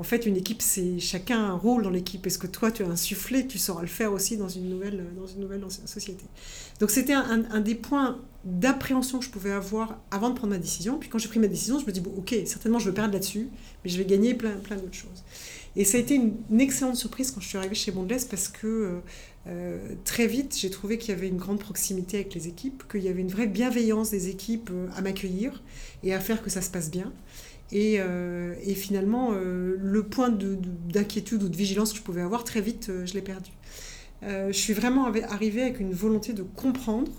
en 0.00 0.02
fait 0.02 0.24
une 0.24 0.36
équipe 0.36 0.62
c'est 0.62 0.98
chacun 0.98 1.38
un 1.44 1.54
rôle 1.54 1.82
dans 1.82 1.90
l'équipe. 1.90 2.26
Est-ce 2.26 2.38
que 2.38 2.46
toi 2.46 2.72
tu 2.72 2.82
as 2.82 2.88
insufflé, 2.88 3.46
tu 3.46 3.58
sauras 3.58 3.82
le 3.82 3.86
faire 3.86 4.12
aussi 4.12 4.38
dans 4.38 4.48
une 4.48 4.70
nouvelle 4.70 5.04
dans 5.14 5.26
une 5.26 5.40
nouvelle 5.40 5.62
société. 5.84 6.24
Donc 6.80 6.90
c'était 6.90 7.12
un, 7.12 7.44
un, 7.50 7.60
des 7.60 7.74
points 7.74 8.18
d'appréhension 8.44 9.18
que 9.18 9.26
je 9.26 9.30
pouvais 9.30 9.52
avoir 9.52 10.00
avant 10.10 10.30
de 10.30 10.34
prendre 10.34 10.54
ma 10.54 10.58
décision. 10.58 10.98
Puis 10.98 11.10
quand 11.10 11.18
j'ai 11.18 11.28
pris 11.28 11.38
ma 11.38 11.48
décision, 11.48 11.78
je 11.78 11.84
me 11.84 11.92
dis 11.92 12.00
bon 12.00 12.14
ok 12.16 12.34
certainement 12.46 12.78
je 12.78 12.88
vais 12.88 12.94
perdre 12.94 13.12
là-dessus, 13.12 13.48
mais 13.84 13.90
je 13.90 13.98
vais 13.98 14.06
gagner 14.06 14.32
plein 14.34 14.52
plein 14.52 14.76
d'autres 14.76 14.94
choses. 14.94 15.22
Et 15.76 15.84
ça 15.84 15.98
a 15.98 16.00
été 16.00 16.14
une, 16.14 16.60
excellente 16.60 16.96
surprise 16.96 17.30
quand 17.30 17.40
je 17.40 17.48
suis 17.48 17.58
arrivée 17.58 17.74
chez 17.74 17.92
Mondelez 17.92 18.24
parce 18.28 18.48
que 18.48 18.66
euh, 18.66 19.00
euh, 19.46 19.94
très 20.04 20.26
vite, 20.26 20.56
j'ai 20.58 20.70
trouvé 20.70 20.98
qu'il 20.98 21.14
y 21.14 21.16
avait 21.16 21.28
une 21.28 21.36
grande 21.36 21.60
proximité 21.60 22.18
avec 22.18 22.34
les 22.34 22.48
équipes, 22.48 22.82
qu'il 22.90 23.02
y 23.02 23.08
avait 23.08 23.20
une 23.20 23.30
vraie 23.30 23.46
bienveillance 23.46 24.10
des 24.10 24.28
équipes 24.28 24.70
euh, 24.72 24.88
à 24.96 25.00
m'accueillir 25.00 25.62
et 26.02 26.12
à 26.12 26.20
faire 26.20 26.42
que 26.42 26.50
ça 26.50 26.60
se 26.60 26.70
passe 26.70 26.90
bien. 26.90 27.12
Et, 27.72 28.00
et 28.64 28.74
finalement, 28.74 29.30
le 29.32 30.02
point 30.02 30.28
d'inquiétude 30.28 31.42
ou 31.44 31.48
de 31.48 31.56
vigilance 31.56 31.92
que 31.92 31.98
je 31.98 32.02
pouvais 32.02 32.22
avoir, 32.22 32.42
très 32.42 32.60
vite, 32.60 32.90
je 33.04 33.14
l'ai 33.14 33.22
perdu. 33.22 33.50
je 34.22 34.50
suis 34.52 34.72
vraiment 34.72 35.06
arrivée 35.06 35.62
avec 35.62 35.78
une 35.78 35.92
volonté 35.92 36.32
de 36.32 36.42
comprendre 36.42 37.12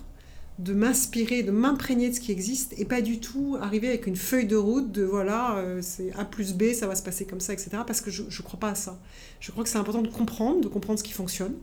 de 0.62 0.74
m'inspirer, 0.74 1.42
de 1.42 1.52
m'imprégner 1.52 2.10
de 2.10 2.16
ce 2.16 2.20
qui 2.20 2.32
existe 2.32 2.78
et 2.78 2.86
pas 2.86 3.02
du 3.02 3.20
tout 3.20 3.58
arriver 3.60 3.88
avec 3.88 4.06
une 4.06 4.16
feuille 4.16 4.46
de 4.46 4.56
route 4.56 4.92
de 4.92 5.04
voilà, 5.04 5.58
euh, 5.58 5.80
c'est 5.82 6.12
A 6.14 6.24
plus 6.24 6.54
B, 6.54 6.74
ça 6.74 6.88
va 6.88 6.96
se 6.96 7.02
passer 7.02 7.26
comme 7.26 7.40
ça, 7.40 7.54
etc. 7.54 7.70
Parce 7.86 8.00
que 8.00 8.12
je 8.12 8.24
ne 8.24 8.44
crois 8.44 8.60
pas 8.60 8.70
à 8.70 8.76
ça. 8.76 9.00
Je 9.40 9.52
crois 9.52 9.64
que 9.64 9.70
c'est 9.70 9.80
important 9.80 10.04
de 10.04 10.10
comprendre, 10.10 10.62
de 10.62 10.68
comprendre 10.68 11.00
ce 11.00 11.04
qui 11.04 11.14
fonctionne, 11.14 11.56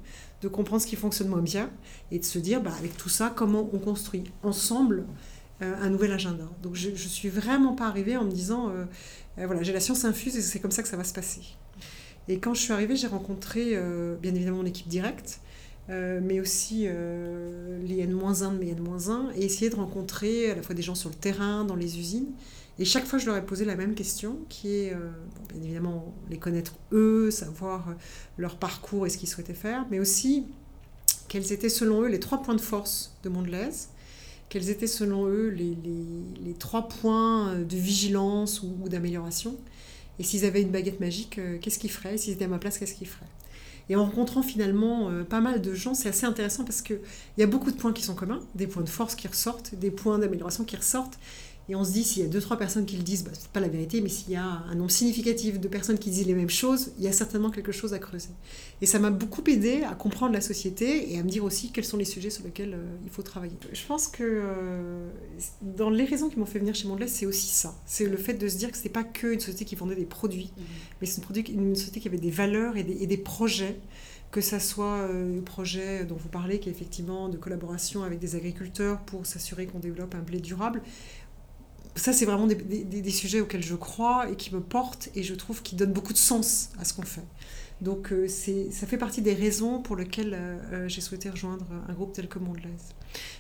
de 0.42 0.48
comprendre 0.48 0.82
ce 0.82 0.86
qui 0.86 0.96
fonctionne 0.96 1.28
moins 1.28 1.42
bien 1.42 1.70
et 2.10 2.18
de 2.18 2.24
se 2.24 2.40
dire 2.40 2.60
bah, 2.60 2.72
avec 2.76 2.96
tout 2.96 3.08
ça, 3.08 3.32
comment 3.34 3.70
on 3.72 3.78
construit 3.78 4.24
ensemble 4.42 5.00
euh, 5.00 5.04
un 5.60 5.90
nouvel 5.90 6.12
agenda. 6.12 6.48
Donc 6.62 6.74
je 6.74 6.90
ne 6.90 6.96
suis 6.96 7.28
vraiment 7.28 7.74
pas 7.74 7.86
arrivée 7.86 8.16
en 8.16 8.24
me 8.24 8.30
disant 8.30 8.70
euh, 8.70 8.84
voilà, 9.36 9.62
j'ai 9.62 9.72
la 9.72 9.80
science 9.80 10.04
infuse 10.04 10.36
et 10.36 10.42
c'est 10.42 10.60
comme 10.60 10.70
ça 10.70 10.82
que 10.82 10.88
ça 10.88 10.96
va 10.96 11.04
se 11.04 11.14
passer. 11.14 11.42
Et 12.28 12.38
quand 12.38 12.54
je 12.54 12.60
suis 12.60 12.72
arrivée, 12.72 12.94
j'ai 12.96 13.06
rencontré 13.06 13.76
bien 14.20 14.34
évidemment 14.34 14.58
mon 14.58 14.66
équipe 14.66 14.88
directe 14.88 15.40
euh, 15.90 16.20
mais 16.22 16.38
aussi 16.38 16.84
euh, 16.86 17.78
les 17.86 18.00
N-1 18.00 18.52
de 18.52 18.58
mes 18.58 18.70
N-1, 18.72 19.32
et 19.34 19.44
essayer 19.44 19.70
de 19.70 19.76
rencontrer 19.76 20.50
à 20.50 20.54
la 20.54 20.62
fois 20.62 20.74
des 20.74 20.82
gens 20.82 20.94
sur 20.94 21.08
le 21.08 21.14
terrain, 21.14 21.64
dans 21.64 21.76
les 21.76 21.98
usines. 21.98 22.32
Et 22.78 22.84
chaque 22.84 23.06
fois, 23.06 23.18
je 23.18 23.24
leur 23.26 23.36
ai 23.36 23.44
posé 23.44 23.64
la 23.64 23.74
même 23.74 23.94
question, 23.94 24.36
qui 24.50 24.68
est, 24.68 24.92
euh, 24.92 25.10
bien 25.54 25.62
évidemment, 25.62 26.14
les 26.28 26.36
connaître 26.36 26.74
eux, 26.92 27.30
savoir 27.30 27.94
leur 28.36 28.56
parcours 28.56 29.06
et 29.06 29.10
ce 29.10 29.16
qu'ils 29.16 29.28
souhaitaient 29.28 29.54
faire, 29.54 29.86
mais 29.90 29.98
aussi 29.98 30.46
quels 31.28 31.52
étaient 31.52 31.70
selon 31.70 32.02
eux 32.02 32.08
les 32.08 32.20
trois 32.20 32.42
points 32.42 32.54
de 32.54 32.60
force 32.60 33.16
de 33.22 33.30
Mondelez, 33.30 33.70
quels 34.48 34.70
étaient 34.70 34.86
selon 34.86 35.26
eux 35.26 35.48
les, 35.48 35.76
les, 35.84 36.44
les 36.44 36.54
trois 36.54 36.88
points 36.88 37.54
de 37.56 37.76
vigilance 37.76 38.62
ou, 38.62 38.88
d'amélioration, 38.88 39.56
et 40.18 40.22
s'ils 40.22 40.44
avaient 40.44 40.62
une 40.62 40.70
baguette 40.70 41.00
magique, 41.00 41.40
qu'est-ce 41.60 41.78
qu'ils 41.78 41.90
feraient, 41.90 42.18
s'ils 42.18 42.34
étaient 42.34 42.46
à 42.46 42.48
ma 42.48 42.58
place, 42.58 42.78
qu'est-ce 42.78 42.94
qu'ils 42.94 43.08
feraient? 43.08 43.26
Et 43.88 43.96
en 43.96 44.04
rencontrant 44.04 44.42
finalement 44.42 45.08
euh, 45.10 45.24
pas 45.24 45.40
mal 45.40 45.62
de 45.62 45.74
gens, 45.74 45.94
c'est 45.94 46.08
assez 46.10 46.26
intéressant 46.26 46.64
parce 46.64 46.82
qu'il 46.82 47.00
y 47.38 47.42
a 47.42 47.46
beaucoup 47.46 47.70
de 47.70 47.76
points 47.76 47.92
qui 47.92 48.02
sont 48.02 48.14
communs, 48.14 48.40
des 48.54 48.66
points 48.66 48.82
de 48.82 48.88
force 48.88 49.14
qui 49.14 49.26
ressortent, 49.28 49.74
des 49.74 49.90
points 49.90 50.18
d'amélioration 50.18 50.64
qui 50.64 50.76
ressortent. 50.76 51.18
Et 51.70 51.74
on 51.74 51.84
se 51.84 51.92
dit, 51.92 52.02
s'il 52.02 52.22
y 52.22 52.24
a 52.24 52.28
deux, 52.28 52.40
trois 52.40 52.56
personnes 52.56 52.86
qui 52.86 52.96
le 52.96 53.02
disent, 53.02 53.24
bah, 53.24 53.30
c'est 53.34 53.50
pas 53.50 53.60
la 53.60 53.68
vérité, 53.68 54.00
mais 54.00 54.08
s'il 54.08 54.32
y 54.32 54.36
a 54.36 54.42
un 54.42 54.74
nombre 54.74 54.90
significatif 54.90 55.60
de 55.60 55.68
personnes 55.68 55.98
qui 55.98 56.08
disent 56.08 56.26
les 56.26 56.34
mêmes 56.34 56.48
choses, 56.48 56.92
il 56.96 57.04
y 57.04 57.08
a 57.08 57.12
certainement 57.12 57.50
quelque 57.50 57.72
chose 57.72 57.92
à 57.92 57.98
creuser. 57.98 58.30
Et 58.80 58.86
ça 58.86 58.98
m'a 58.98 59.10
beaucoup 59.10 59.42
aidé 59.46 59.82
à 59.82 59.94
comprendre 59.94 60.32
la 60.32 60.40
société 60.40 61.12
et 61.12 61.18
à 61.18 61.22
me 61.22 61.28
dire 61.28 61.44
aussi 61.44 61.70
quels 61.70 61.84
sont 61.84 61.98
les 61.98 62.06
sujets 62.06 62.30
sur 62.30 62.44
lesquels 62.44 62.74
euh, 62.74 62.96
il 63.04 63.10
faut 63.10 63.22
travailler. 63.22 63.52
Je 63.70 63.84
pense 63.86 64.08
que 64.08 64.22
euh, 64.24 65.08
dans 65.60 65.90
les 65.90 66.04
raisons 66.04 66.30
qui 66.30 66.38
m'ont 66.38 66.46
fait 66.46 66.58
venir 66.58 66.74
chez 66.74 66.88
Mondelez, 66.88 67.08
c'est 67.08 67.26
aussi 67.26 67.48
ça. 67.48 67.74
C'est 67.84 68.06
le 68.06 68.16
fait 68.16 68.34
de 68.34 68.48
se 68.48 68.56
dire 68.56 68.72
que 68.72 68.78
c'est 68.78 68.88
pas 68.88 69.04
que 69.04 69.34
une 69.34 69.40
société 69.40 69.66
qui 69.66 69.74
vendait 69.74 69.96
des 69.96 70.06
produits, 70.06 70.50
mmh. 70.56 70.62
mais 71.00 71.06
c'est 71.06 71.22
une, 71.50 71.68
une, 71.68 71.76
société 71.76 72.00
qui 72.00 72.08
avait 72.08 72.16
des 72.16 72.30
valeurs 72.30 72.78
et 72.78 72.82
des, 72.82 73.02
et 73.02 73.06
des 73.06 73.18
projets 73.18 73.76
que 74.30 74.40
ça 74.40 74.60
soit 74.60 74.98
euh, 74.98 75.36
le 75.36 75.40
projet 75.40 76.04
dont 76.04 76.16
vous 76.16 76.28
parlez, 76.28 76.58
qui 76.58 76.68
est 76.68 76.72
effectivement 76.72 77.28
de 77.28 77.36
collaboration 77.36 78.02
avec 78.02 78.18
des 78.18 78.36
agriculteurs 78.36 79.00
pour 79.00 79.24
s'assurer 79.24 79.66
qu'on 79.66 79.78
développe 79.78 80.14
un 80.14 80.20
blé 80.20 80.40
durable, 80.40 80.82
ça, 81.98 82.12
c'est 82.12 82.24
vraiment 82.24 82.46
des, 82.46 83.10
sujets 83.10 83.40
auxquels 83.40 83.64
je 83.64 83.74
crois 83.74 84.30
et 84.30 84.36
qui 84.36 84.54
me 84.54 84.60
portent 84.60 85.08
et 85.14 85.22
je 85.22 85.34
trouve 85.34 85.62
qui 85.62 85.76
donnent 85.76 85.92
beaucoup 85.92 86.12
de 86.12 86.18
sens 86.18 86.70
à 86.78 86.84
ce 86.84 86.94
qu'on 86.94 87.02
fait. 87.02 87.24
Donc, 87.80 88.12
euh, 88.12 88.26
ça 88.28 88.86
fait 88.86 88.98
partie 88.98 89.22
des 89.22 89.34
raisons 89.34 89.80
pour 89.80 89.96
lesquelles 89.96 90.34
euh, 90.34 90.58
euh, 90.72 90.88
j'ai 90.88 91.00
souhaité 91.00 91.30
rejoindre 91.30 91.66
un 91.88 91.92
groupe 91.92 92.12
tel 92.12 92.28
que 92.28 92.38
Mondelez. 92.38 92.68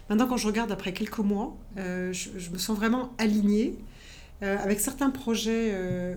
Maintenant, 0.08 0.28
quand 0.28 0.36
je 0.36 0.46
regarde 0.46 0.70
après 0.70 0.92
quelques 0.92 1.18
mois, 1.18 1.56
je, 1.76 2.50
me 2.50 2.58
sens 2.58 2.76
vraiment 2.76 3.12
alignée 3.18 3.76
avec 4.40 4.78
certains 4.78 5.10
projets 5.10 5.74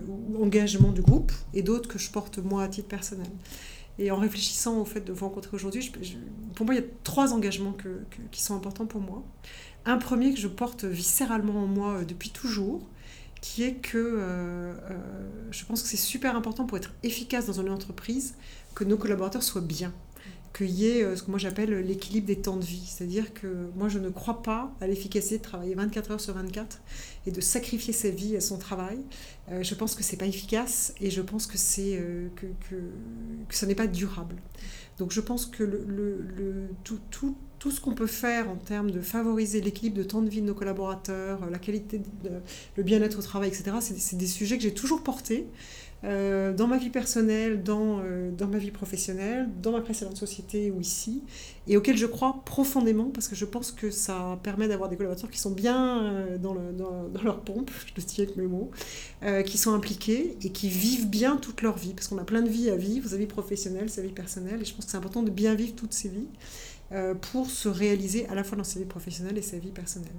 ou 0.08 0.42
engagements 0.42 0.92
du 0.92 1.02
groupe 1.02 1.32
et 1.52 1.62
d'autres 1.62 1.88
que 1.88 1.98
je 1.98 2.10
porte 2.10 2.38
moi 2.38 2.62
à 2.62 2.68
titre 2.68 2.88
personnel. 2.88 3.26
Et 3.98 4.10
en 4.10 4.16
réfléchissant 4.16 4.78
au 4.78 4.84
fait 4.86 5.00
de 5.00 5.12
vous 5.12 5.26
rencontrer 5.26 5.54
aujourd'hui, 5.54 5.92
pour 6.54 6.64
moi, 6.64 6.74
il 6.74 6.80
y 6.80 6.84
a 6.84 6.86
trois 7.04 7.34
engagements 7.34 7.76
qui 8.30 8.40
sont 8.40 8.54
importants 8.54 8.86
pour 8.86 9.00
moi. 9.00 9.22
Un 9.84 9.98
premier 9.98 10.32
que 10.32 10.38
je 10.38 10.48
porte 10.48 10.84
viscéralement 10.84 11.64
en 11.64 11.66
moi 11.66 11.92
euh, 11.94 12.04
depuis 12.04 12.30
toujours, 12.30 12.82
qui 13.40 13.64
est 13.64 13.74
que 13.74 13.98
euh, 13.98 14.72
euh, 14.90 14.98
je 15.50 15.64
pense 15.64 15.82
que 15.82 15.88
c'est 15.88 15.96
super 15.96 16.36
important 16.36 16.64
pour 16.64 16.78
être 16.78 16.92
efficace 17.02 17.46
dans 17.46 17.60
une 17.60 17.70
entreprise 17.70 18.34
que 18.74 18.84
nos 18.84 18.96
collaborateurs 18.96 19.42
soient 19.42 19.60
bien 19.60 19.92
qu'il 20.52 20.70
y 20.70 20.86
ait 20.86 21.16
ce 21.16 21.22
que 21.22 21.30
moi 21.30 21.38
j'appelle 21.38 21.70
l'équilibre 21.80 22.26
des 22.26 22.36
temps 22.36 22.56
de 22.56 22.64
vie. 22.64 22.84
C'est-à-dire 22.86 23.32
que 23.34 23.70
moi 23.76 23.88
je 23.88 23.98
ne 23.98 24.10
crois 24.10 24.42
pas 24.42 24.74
à 24.80 24.86
l'efficacité 24.86 25.38
de 25.38 25.42
travailler 25.42 25.74
24 25.74 26.10
heures 26.12 26.20
sur 26.20 26.34
24 26.34 26.80
et 27.26 27.30
de 27.30 27.40
sacrifier 27.40 27.92
sa 27.92 28.10
vie 28.10 28.36
à 28.36 28.40
son 28.40 28.58
travail. 28.58 28.98
je 29.60 29.74
pense 29.74 29.94
que 29.94 30.02
c'est 30.02 30.16
pas 30.16 30.26
efficace 30.26 30.94
et 31.00 31.10
je 31.10 31.22
pense 31.22 31.46
que, 31.46 31.56
c'est, 31.56 32.02
que, 32.36 32.46
que, 32.68 33.66
n'est 33.66 33.74
pas 33.74 33.86
durable. 33.86 34.36
Donc 34.98 35.12
je 35.12 35.20
pense 35.20 35.46
que 35.46 35.64
tout, 36.84 36.98
tout 37.10 37.36
tout 37.62 37.70
ce 37.70 37.80
qu'on 37.80 37.94
peut 37.94 38.08
faire 38.08 38.50
en 38.50 38.56
termes 38.56 38.90
de 38.90 39.00
favoriser 39.00 39.60
l'équilibre 39.60 39.96
de 39.96 40.02
temps 40.02 40.20
de 40.20 40.28
vie 40.28 40.40
de 40.40 40.46
nos 40.46 40.54
collaborateurs, 40.54 41.48
la 41.48 41.60
qualité, 41.60 42.02
le 42.76 42.82
bien-être 42.82 43.20
au 43.20 43.22
travail, 43.22 43.50
etc., 43.50 43.76
c'est 43.80 44.16
des 44.16 44.26
sujets 44.26 44.56
que 44.56 44.64
j'ai 44.64 44.74
toujours 44.74 45.04
portés, 45.04 45.46
euh, 46.04 46.52
dans 46.52 46.66
ma 46.66 46.78
vie 46.78 46.90
personnelle, 46.90 47.62
dans, 47.62 48.00
euh, 48.00 48.30
dans 48.32 48.48
ma 48.48 48.58
vie 48.58 48.72
professionnelle, 48.72 49.48
dans 49.62 49.70
ma 49.70 49.80
précédente 49.80 50.16
société 50.16 50.72
ou 50.72 50.80
ici, 50.80 51.22
et 51.68 51.76
auquel 51.76 51.96
je 51.96 52.06
crois 52.06 52.42
profondément 52.44 53.10
parce 53.10 53.28
que 53.28 53.36
je 53.36 53.44
pense 53.44 53.70
que 53.70 53.90
ça 53.90 54.38
permet 54.42 54.66
d'avoir 54.66 54.88
des 54.88 54.96
collaborateurs 54.96 55.30
qui 55.30 55.38
sont 55.38 55.52
bien 55.52 56.02
euh, 56.02 56.38
dans, 56.38 56.54
le, 56.54 56.72
dans, 56.72 57.08
dans, 57.08 57.22
leur 57.22 57.40
pompe, 57.40 57.70
je 57.86 57.92
le 57.96 58.02
dis 58.02 58.20
avec 58.20 58.36
mes 58.36 58.46
mots, 58.46 58.70
qui 59.46 59.56
sont 59.56 59.72
impliqués 59.72 60.36
et 60.42 60.50
qui 60.50 60.68
vivent 60.68 61.08
bien 61.08 61.36
toute 61.36 61.62
leur 61.62 61.76
vie, 61.76 61.94
parce 61.94 62.08
qu'on 62.08 62.18
a 62.18 62.24
plein 62.24 62.42
de 62.42 62.48
vies 62.48 62.70
à 62.70 62.76
vivre, 62.76 63.08
sa 63.08 63.16
vie 63.16 63.26
professionnelle, 63.26 63.88
sa 63.88 64.02
vie 64.02 64.12
personnelle, 64.12 64.60
et 64.60 64.64
je 64.64 64.74
pense 64.74 64.86
que 64.86 64.90
c'est 64.90 64.96
important 64.96 65.22
de 65.22 65.30
bien 65.30 65.54
vivre 65.54 65.74
toutes 65.76 65.92
ces 65.92 66.08
vies. 66.08 66.26
Euh, 66.92 67.14
pour 67.14 67.48
se 67.48 67.70
réaliser 67.70 68.28
à 68.28 68.34
la 68.34 68.44
fois 68.44 68.58
dans 68.58 68.64
sa 68.64 68.78
vie 68.78 68.84
professionnelle 68.84 69.38
et 69.38 69.42
sa 69.42 69.56
vie 69.56 69.70
personnelle. 69.70 70.12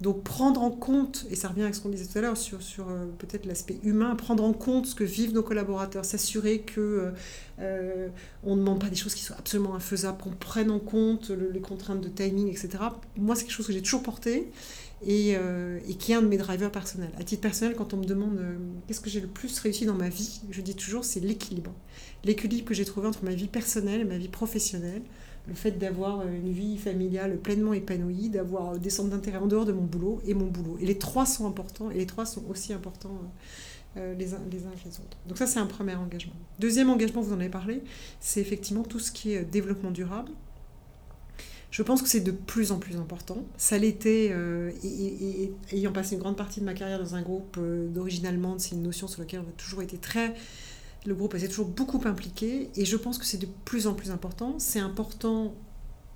Donc 0.00 0.24
prendre 0.24 0.60
en 0.62 0.72
compte, 0.72 1.24
et 1.30 1.36
ça 1.36 1.46
revient 1.46 1.62
à 1.62 1.72
ce 1.72 1.80
qu'on 1.80 1.90
disait 1.90 2.06
tout 2.06 2.18
à 2.18 2.22
l'heure 2.22 2.36
sur, 2.36 2.58
euh, 2.88 3.06
peut-être 3.18 3.46
l'aspect 3.46 3.78
humain, 3.84 4.16
prendre 4.16 4.42
en 4.42 4.52
compte 4.52 4.86
ce 4.86 4.96
que 4.96 5.04
vivent 5.04 5.32
nos 5.32 5.44
collaborateurs, 5.44 6.04
s'assurer 6.04 6.62
que 6.62 7.12
euh, 7.60 8.08
on 8.42 8.56
ne 8.56 8.60
demande 8.60 8.80
pas 8.80 8.88
des 8.88 8.96
choses 8.96 9.14
qui 9.14 9.22
soient 9.22 9.36
absolument 9.38 9.76
infaisables, 9.76 10.18
qu'on 10.20 10.30
prenne 10.30 10.72
en 10.72 10.80
compte 10.80 11.30
les 11.30 11.60
contraintes 11.60 12.00
de 12.00 12.08
timing, 12.08 12.48
etc. 12.48 12.70
Moi, 13.16 13.36
c'est 13.36 13.44
quelque 13.44 13.52
chose 13.52 13.68
que 13.68 13.72
j'ai 13.72 13.82
toujours 13.82 14.02
porté. 14.02 14.50
Et, 15.06 15.36
qui 16.00 16.10
est 16.10 16.16
un 16.16 16.22
de 16.22 16.26
mes 16.26 16.38
drivers 16.38 16.72
personnels. 16.72 17.12
À 17.20 17.22
titre 17.22 17.42
personnel, 17.42 17.76
quand 17.76 17.94
on 17.94 17.98
me 17.98 18.04
demande 18.04 18.40
qu'est-ce 18.88 19.00
que 19.00 19.08
j'ai 19.08 19.20
le 19.20 19.28
plus 19.28 19.56
réussi 19.60 19.86
dans 19.86 19.94
ma 19.94 20.08
vie, 20.08 20.40
je 20.50 20.60
dis 20.60 20.74
toujours 20.74 21.04
c'est 21.04 21.20
l'équilibre. 21.20 21.72
L'équilibre 22.24 22.64
que 22.64 22.74
j'ai 22.74 22.84
trouvé 22.84 23.06
entre 23.06 23.24
ma 23.24 23.30
vie 23.30 23.46
personnelle 23.46 24.00
et 24.00 24.04
ma 24.04 24.18
vie 24.18 24.26
professionnelle, 24.26 25.02
le 25.48 25.54
fait 25.54 25.72
d'avoir 25.72 26.26
une 26.26 26.52
vie 26.52 26.76
familiale 26.76 27.38
pleinement 27.38 27.72
épanouie, 27.72 28.28
d'avoir 28.28 28.78
des 28.78 28.90
centres 28.90 29.10
d'intérêt 29.10 29.38
en 29.38 29.46
dehors 29.46 29.64
de 29.64 29.72
mon 29.72 29.82
boulot 29.82 30.20
et 30.26 30.34
mon 30.34 30.46
boulot. 30.46 30.76
Et 30.80 30.86
les 30.86 30.98
trois 30.98 31.26
sont 31.26 31.46
importants, 31.46 31.90
et 31.90 31.94
les 31.94 32.06
trois 32.06 32.26
sont 32.26 32.44
aussi 32.48 32.72
importants 32.72 33.18
euh, 33.96 34.14
les, 34.14 34.34
uns, 34.34 34.40
les 34.50 34.58
que 34.58 34.64
les 34.84 35.00
autres. 35.00 35.16
Donc 35.26 35.38
ça, 35.38 35.46
c'est 35.46 35.58
un 35.58 35.66
premier 35.66 35.94
engagement. 35.94 36.34
Deuxième 36.58 36.90
engagement, 36.90 37.22
vous 37.22 37.32
en 37.32 37.40
avez 37.40 37.48
parlé, 37.48 37.82
c'est 38.20 38.40
effectivement 38.40 38.82
tout 38.82 38.98
ce 38.98 39.10
qui 39.10 39.32
est 39.32 39.44
développement 39.44 39.90
durable. 39.90 40.30
Je 41.70 41.82
pense 41.82 42.00
que 42.00 42.08
c'est 42.08 42.20
de 42.20 42.30
plus 42.30 42.72
en 42.72 42.78
plus 42.78 42.96
important. 42.96 43.42
Ça 43.56 43.76
l'était, 43.78 44.28
euh, 44.32 44.70
ayant 45.72 45.92
passé 45.92 46.14
une 46.14 46.20
grande 46.20 46.36
partie 46.36 46.60
de 46.60 46.64
ma 46.64 46.74
carrière 46.74 46.98
dans 46.98 47.14
un 47.14 47.22
groupe 47.22 47.56
euh, 47.58 47.88
d'origine 47.88 48.26
allemande, 48.26 48.60
c'est 48.60 48.74
une 48.74 48.82
notion 48.82 49.06
sur 49.06 49.20
laquelle 49.20 49.40
on 49.40 49.48
a 49.48 49.56
toujours 49.56 49.82
été 49.82 49.96
très 49.96 50.34
le 51.06 51.14
groupe 51.14 51.34
est 51.34 51.48
toujours 51.48 51.68
beaucoup 51.68 52.00
impliqué 52.04 52.70
et 52.76 52.84
je 52.84 52.96
pense 52.96 53.18
que 53.18 53.24
c'est 53.24 53.38
de 53.38 53.48
plus 53.64 53.86
en 53.86 53.94
plus 53.94 54.10
important. 54.10 54.54
C'est 54.58 54.80
important 54.80 55.54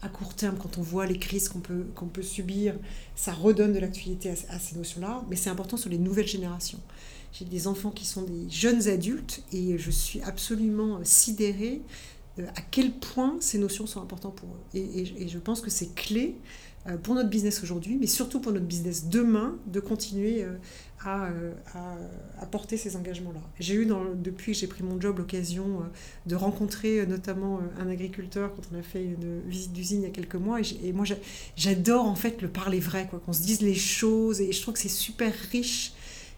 à 0.02 0.08
court 0.08 0.34
terme 0.34 0.56
quand 0.60 0.78
on 0.78 0.82
voit 0.82 1.06
les 1.06 1.18
crises 1.18 1.48
qu'on 1.48 1.60
peut, 1.60 1.86
qu'on 1.94 2.06
peut 2.06 2.22
subir, 2.22 2.74
ça 3.14 3.32
redonne 3.32 3.72
de 3.72 3.78
l'actualité 3.78 4.30
à, 4.48 4.58
ces 4.58 4.76
notions-là, 4.76 5.24
mais 5.30 5.36
c'est 5.36 5.50
important 5.50 5.76
sur 5.76 5.90
les 5.90 5.98
nouvelles 5.98 6.26
générations. 6.26 6.80
J'ai 7.32 7.44
des 7.44 7.68
enfants 7.68 7.92
qui 7.92 8.04
sont 8.04 8.22
des 8.22 8.50
jeunes 8.50 8.88
adultes 8.88 9.42
et 9.52 9.78
je 9.78 9.90
suis 9.90 10.20
absolument 10.22 10.98
sidérée 11.04 11.82
euh, 12.38 12.46
à 12.56 12.60
quel 12.60 12.92
point 12.92 13.36
ces 13.40 13.58
notions 13.58 13.86
sont 13.86 14.02
importantes 14.02 14.34
pour 14.34 14.48
eux. 14.48 14.78
Et, 14.78 15.28
je 15.28 15.38
pense 15.38 15.60
que 15.60 15.70
c'est 15.70 15.94
clé 15.94 16.36
pour 17.02 17.14
notre 17.14 17.28
business 17.28 17.62
aujourd'hui, 17.62 17.96
mais 18.00 18.08
surtout 18.08 18.40
pour 18.40 18.52
notre 18.52 18.66
business 18.66 19.06
demain, 19.06 19.56
de 19.66 19.78
continuer 19.78 20.42
euh, 20.42 20.54
euh, 21.06 21.52
à, 21.74 21.96
à, 22.40 22.46
porter 22.46 22.76
ces 22.76 22.96
engagements-là. 22.96 23.40
J'ai 23.60 23.74
eu, 23.74 23.88
depuis 24.16 24.52
que 24.52 24.58
j'ai 24.58 24.66
pris 24.66 24.82
mon 24.82 25.00
job, 25.00 25.18
l'occasion 25.18 25.82
de 26.26 26.34
rencontrer 26.34 27.06
notamment 27.06 27.60
un 27.78 27.88
agriculteur 27.88 28.52
quand 28.54 28.62
on 28.72 28.78
a 28.78 28.82
fait 28.82 29.04
une 29.04 29.40
visite 29.46 29.72
d'usine 29.72 30.02
il 30.02 30.04
y 30.04 30.06
a 30.06 30.10
quelques 30.10 30.34
mois. 30.34 30.58
Et, 30.82 30.92
moi, 30.92 31.04
j'adore 31.56 32.06
en 32.06 32.16
fait 32.16 32.42
le 32.42 32.48
parler 32.48 32.80
vrai, 32.80 33.06
quoi, 33.08 33.20
qu'on 33.20 33.32
se 33.32 33.42
dise 33.42 33.62
les 33.62 33.74
choses. 33.74 34.40
Et 34.40 34.52
je 34.52 34.60
trouve 34.60 34.74
que 34.74 34.80
c'est 34.80 34.88
super 34.88 35.32
riche 35.52 35.92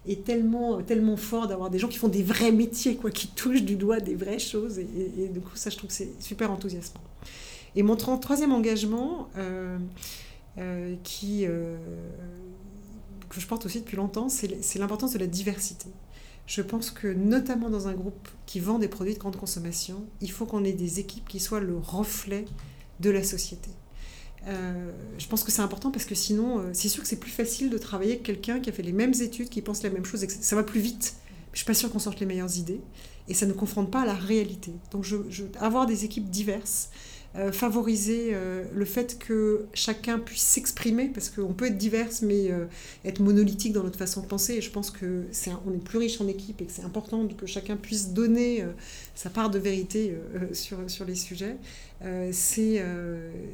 et 0.07 0.17
tellement, 0.17 0.83
tellement 0.83 1.17
fort 1.17 1.49
d'avoir 1.49 1.71
des 1.71 1.79
gens 1.79 1.89
qui 1.89 1.99
font 1.99 2.09
des 2.09 2.23
vrais 2.23 2.53
métiers, 2.53 2.97
quoi, 2.97 3.11
qui 3.11 3.29
touchent 3.29 3.63
du 3.63 3.77
doigt 3.77 4.01
des 4.01 4.15
vraies 4.15 4.39
choses. 4.39 4.79
Et, 4.79 4.87
et 5.19 5.29
du 5.29 5.41
coup, 5.41 5.57
ça, 5.57 5.71
je 5.71 5.77
trouve 5.77 5.89
que 5.89 5.97
c'est 5.97 6.23
super 6.23 6.51
enthousiasmant. 6.51 7.01
Et 7.77 7.83
mon 7.83 7.97
troisième 7.97 8.53
engagement, 8.53 9.29
euh, 9.37 9.79
qui, 11.03 11.47
euh, 11.47 11.77
que 13.29 13.41
je 13.41 13.47
porte 13.47 13.67
aussi 13.67 13.81
depuis 13.81 13.97
longtemps, 13.97 14.29
c'est 14.29 14.79
l'importance 14.79 15.13
de 15.13 15.19
la 15.19 15.27
diversité. 15.27 15.89
Je 16.47 16.61
pense 16.61 16.91
que 16.91 17.09
notamment 17.09 17.71
dans 17.71 17.89
un 17.89 17.95
groupe 17.95 18.29
qui 18.47 18.61
vend 18.61 18.79
des 18.79 18.89
produits 18.89 19.15
de 19.15 19.19
grande 19.19 19.37
consommation, 19.37 20.05
il 20.21 20.31
faut 20.31 20.47
qu'on 20.47 20.63
ait 20.65 20.73
des 20.73 21.01
équipes 21.01 21.27
qui 21.27 21.41
soient 21.41 21.61
le 21.61 21.77
reflet 21.79 22.45
de 23.01 23.11
la 23.11 23.23
société. 23.23 23.71
Euh, 24.47 24.93
je 25.17 25.27
pense 25.27 25.43
que 25.43 25.51
c'est 25.51 25.63
important 25.63 25.91
parce 25.91 26.05
que 26.05 26.15
sinon, 26.15 26.63
c'est 26.75 26.91
sûr 26.91 27.03
que 27.03 27.09
c'est 27.09 27.19
plus 27.19 27.31
facile 27.31 27.71
de 27.71 27.79
travailler 27.79 28.13
avec 28.13 28.25
quelqu'un 28.25 28.61
qui 28.61 28.69
a 28.69 28.73
fait 28.73 28.83
les 28.83 28.93
mêmes 28.93 29.15
études, 29.21 29.49
qui 29.49 29.63
pense 29.63 29.83
la 29.83 29.91
même 29.91 30.05
chose, 30.05 30.23
et 30.23 30.29
ça 30.29 30.55
va 30.55 30.63
plus 30.63 30.81
vite. 30.81 31.17
Je 31.53 31.59
suis 31.59 31.67
pas 31.67 31.75
sûre 31.75 31.91
qu'on 31.91 31.99
sorte 31.99 32.21
les 32.21 32.27
meilleures 32.27 32.59
idées 32.59 32.81
et 33.29 33.35
ça 33.35 33.47
ne 33.47 33.53
confronte 33.53 33.91
pas 33.91 34.05
la 34.05 34.15
réalité. 34.15 34.73
Donc, 34.91 35.07
avoir 35.61 35.87
des 35.87 36.05
équipes 36.05 36.29
diverses, 36.29 36.91
euh, 37.37 37.51
favoriser 37.51 38.31
euh, 38.33 38.63
le 38.73 38.85
fait 38.85 39.19
que 39.19 39.67
chacun 39.75 40.21
puisse 40.21 40.43
s'exprimer, 40.43 41.09
parce 41.09 41.31
qu'on 41.31 41.53
peut 41.53 41.67
être 41.67 41.77
divers, 41.77 42.09
mais 42.23 42.53
euh, 42.53 42.67
être 43.05 43.21
monolithique 43.21 43.73
dans 43.73 43.83
notre 43.83 43.99
façon 43.99 44.21
de 44.21 44.27
penser. 44.27 44.55
Et 44.55 44.61
je 44.61 44.71
pense 44.71 44.93
que 44.93 45.25
c'est 45.33 45.51
on 45.67 45.75
est 45.75 45.83
plus 45.83 45.99
riche 45.99 46.21
en 46.21 46.29
équipe 46.29 46.61
et 46.63 46.67
que 46.67 46.73
c'est 46.73 46.85
important 46.85 47.27
que 47.27 47.47
chacun 47.47 47.77
puisse 47.77 48.11
donner 48.11 48.65
sa 49.17 49.31
part 49.31 49.51
de 49.51 49.59
vérité 49.59 50.17
sur, 50.53 50.79
sur 50.89 51.05
les 51.05 51.17
sujets. 51.17 51.57
C'est 52.33 52.85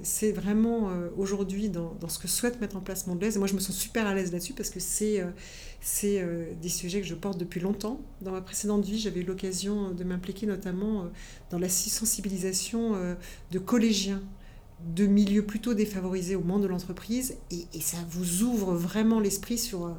c'est 0.03 0.33
vraiment 0.33 0.91
aujourd'hui 1.17 1.69
dans, 1.69 1.95
dans, 2.01 2.09
ce 2.09 2.19
que 2.19 2.29
souhaite 2.29 2.61
mettre 2.61 2.77
en 2.77 2.81
place 2.81 3.07
Mondelez. 3.07 3.37
Et 3.37 3.39
moi, 3.39 3.47
je 3.47 3.55
me 3.55 3.61
sens 3.61 3.77
super 3.77 4.07
à 4.07 4.15
l'aise 4.15 4.33
là-dessus 4.33 4.55
parce 4.55 4.71
que 4.71 4.81
c'est 4.81 5.25
des 6.61 6.69
sujets 6.69 7.01
que 7.01 7.07
je 7.07 7.15
porte 7.15 7.39
depuis 7.39 7.61
longtemps. 7.61 8.01
Dans 8.23 8.33
ma 8.33 8.41
précédente 8.41 8.85
vie, 8.85 8.99
j'avais 8.99 9.21
eu 9.21 9.25
l'occasion 9.25 9.93
de 9.93 10.05
m'impliquer 10.05 10.47
notamment 10.47 11.07
dans 11.51 11.59
la 11.59 11.69
sensibilisation 11.69 12.97
de 13.51 13.59
collégiens 13.59 14.23
de 14.95 15.07
milieux 15.07 15.45
plutôt 15.45 15.75
défavorisés 15.75 16.37
au 16.37 16.43
monde 16.43 16.63
de 16.63 16.67
l'entreprise 16.67 17.37
et, 17.51 17.81
ça 17.81 17.99
vous 18.09 18.43
ouvre 18.43 18.75
vraiment 18.75 19.21
l'esprit 19.21 19.59
sur... 19.59 19.97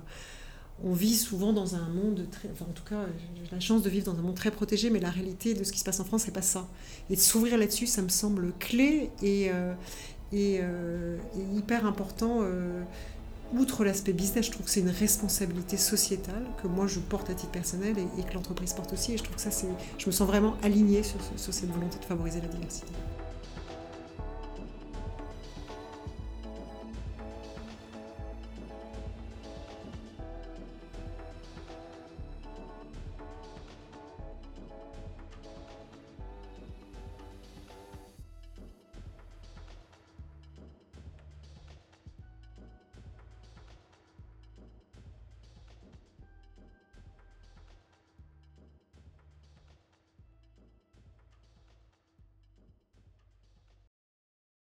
Euh, 0.83 0.87
on 0.89 0.93
vit 0.93 1.15
souvent 1.15 1.53
dans 1.53 1.75
un 1.75 1.87
monde 1.89 2.25
très... 2.31 2.49
Enfin, 2.51 2.65
en 2.69 2.73
tout 2.73 2.83
cas, 2.83 3.05
la 3.51 3.59
chance 3.59 3.81
de 3.81 3.89
vivre 3.89 4.11
dans 4.11 4.17
un 4.17 4.21
monde 4.21 4.35
très 4.35 4.51
protégé, 4.51 4.89
mais 4.89 4.99
la 4.99 5.09
réalité 5.09 5.53
de 5.53 5.63
ce 5.63 5.71
qui 5.71 5.79
se 5.79 5.83
passe 5.83 5.99
en 5.99 6.05
France, 6.05 6.23
c'est 6.25 6.33
pas 6.33 6.41
ça. 6.41 6.67
Et 7.09 7.15
de 7.15 7.21
s'ouvrir 7.21 7.57
là-dessus, 7.57 7.87
ça 7.87 8.01
me 8.01 8.09
semble 8.09 8.53
clé 8.59 9.09
et, 9.21 9.49
euh, 9.51 9.73
euh, 10.33 11.17
hyper 11.55 11.85
important. 11.85 12.41
outre 13.53 13.83
l'aspect 13.83 14.13
business, 14.13 14.45
je 14.45 14.51
trouve 14.51 14.65
que 14.65 14.71
c'est 14.71 14.79
une 14.79 14.89
responsabilité 14.89 15.75
sociétale 15.75 16.45
que 16.63 16.67
moi 16.67 16.87
je 16.87 16.99
porte 16.99 17.29
à 17.29 17.33
titre 17.33 17.51
personnel 17.51 17.95
et, 18.17 18.23
que 18.23 18.33
l'entreprise 18.33 18.73
porte 18.73 18.93
aussi. 18.93 19.13
Et 19.13 19.17
je 19.17 19.23
trouve 19.23 19.35
que 19.35 19.41
ça, 19.41 19.49
je 19.97 20.05
me 20.05 20.11
sens 20.11 20.27
vraiment 20.27 20.55
alignée 20.63 21.03
sur 21.03 21.53
cette 21.53 21.69
volonté 21.69 21.99
de 21.99 22.05
favoriser 22.05 22.39
la 22.39 22.47
diversité. 22.47 22.93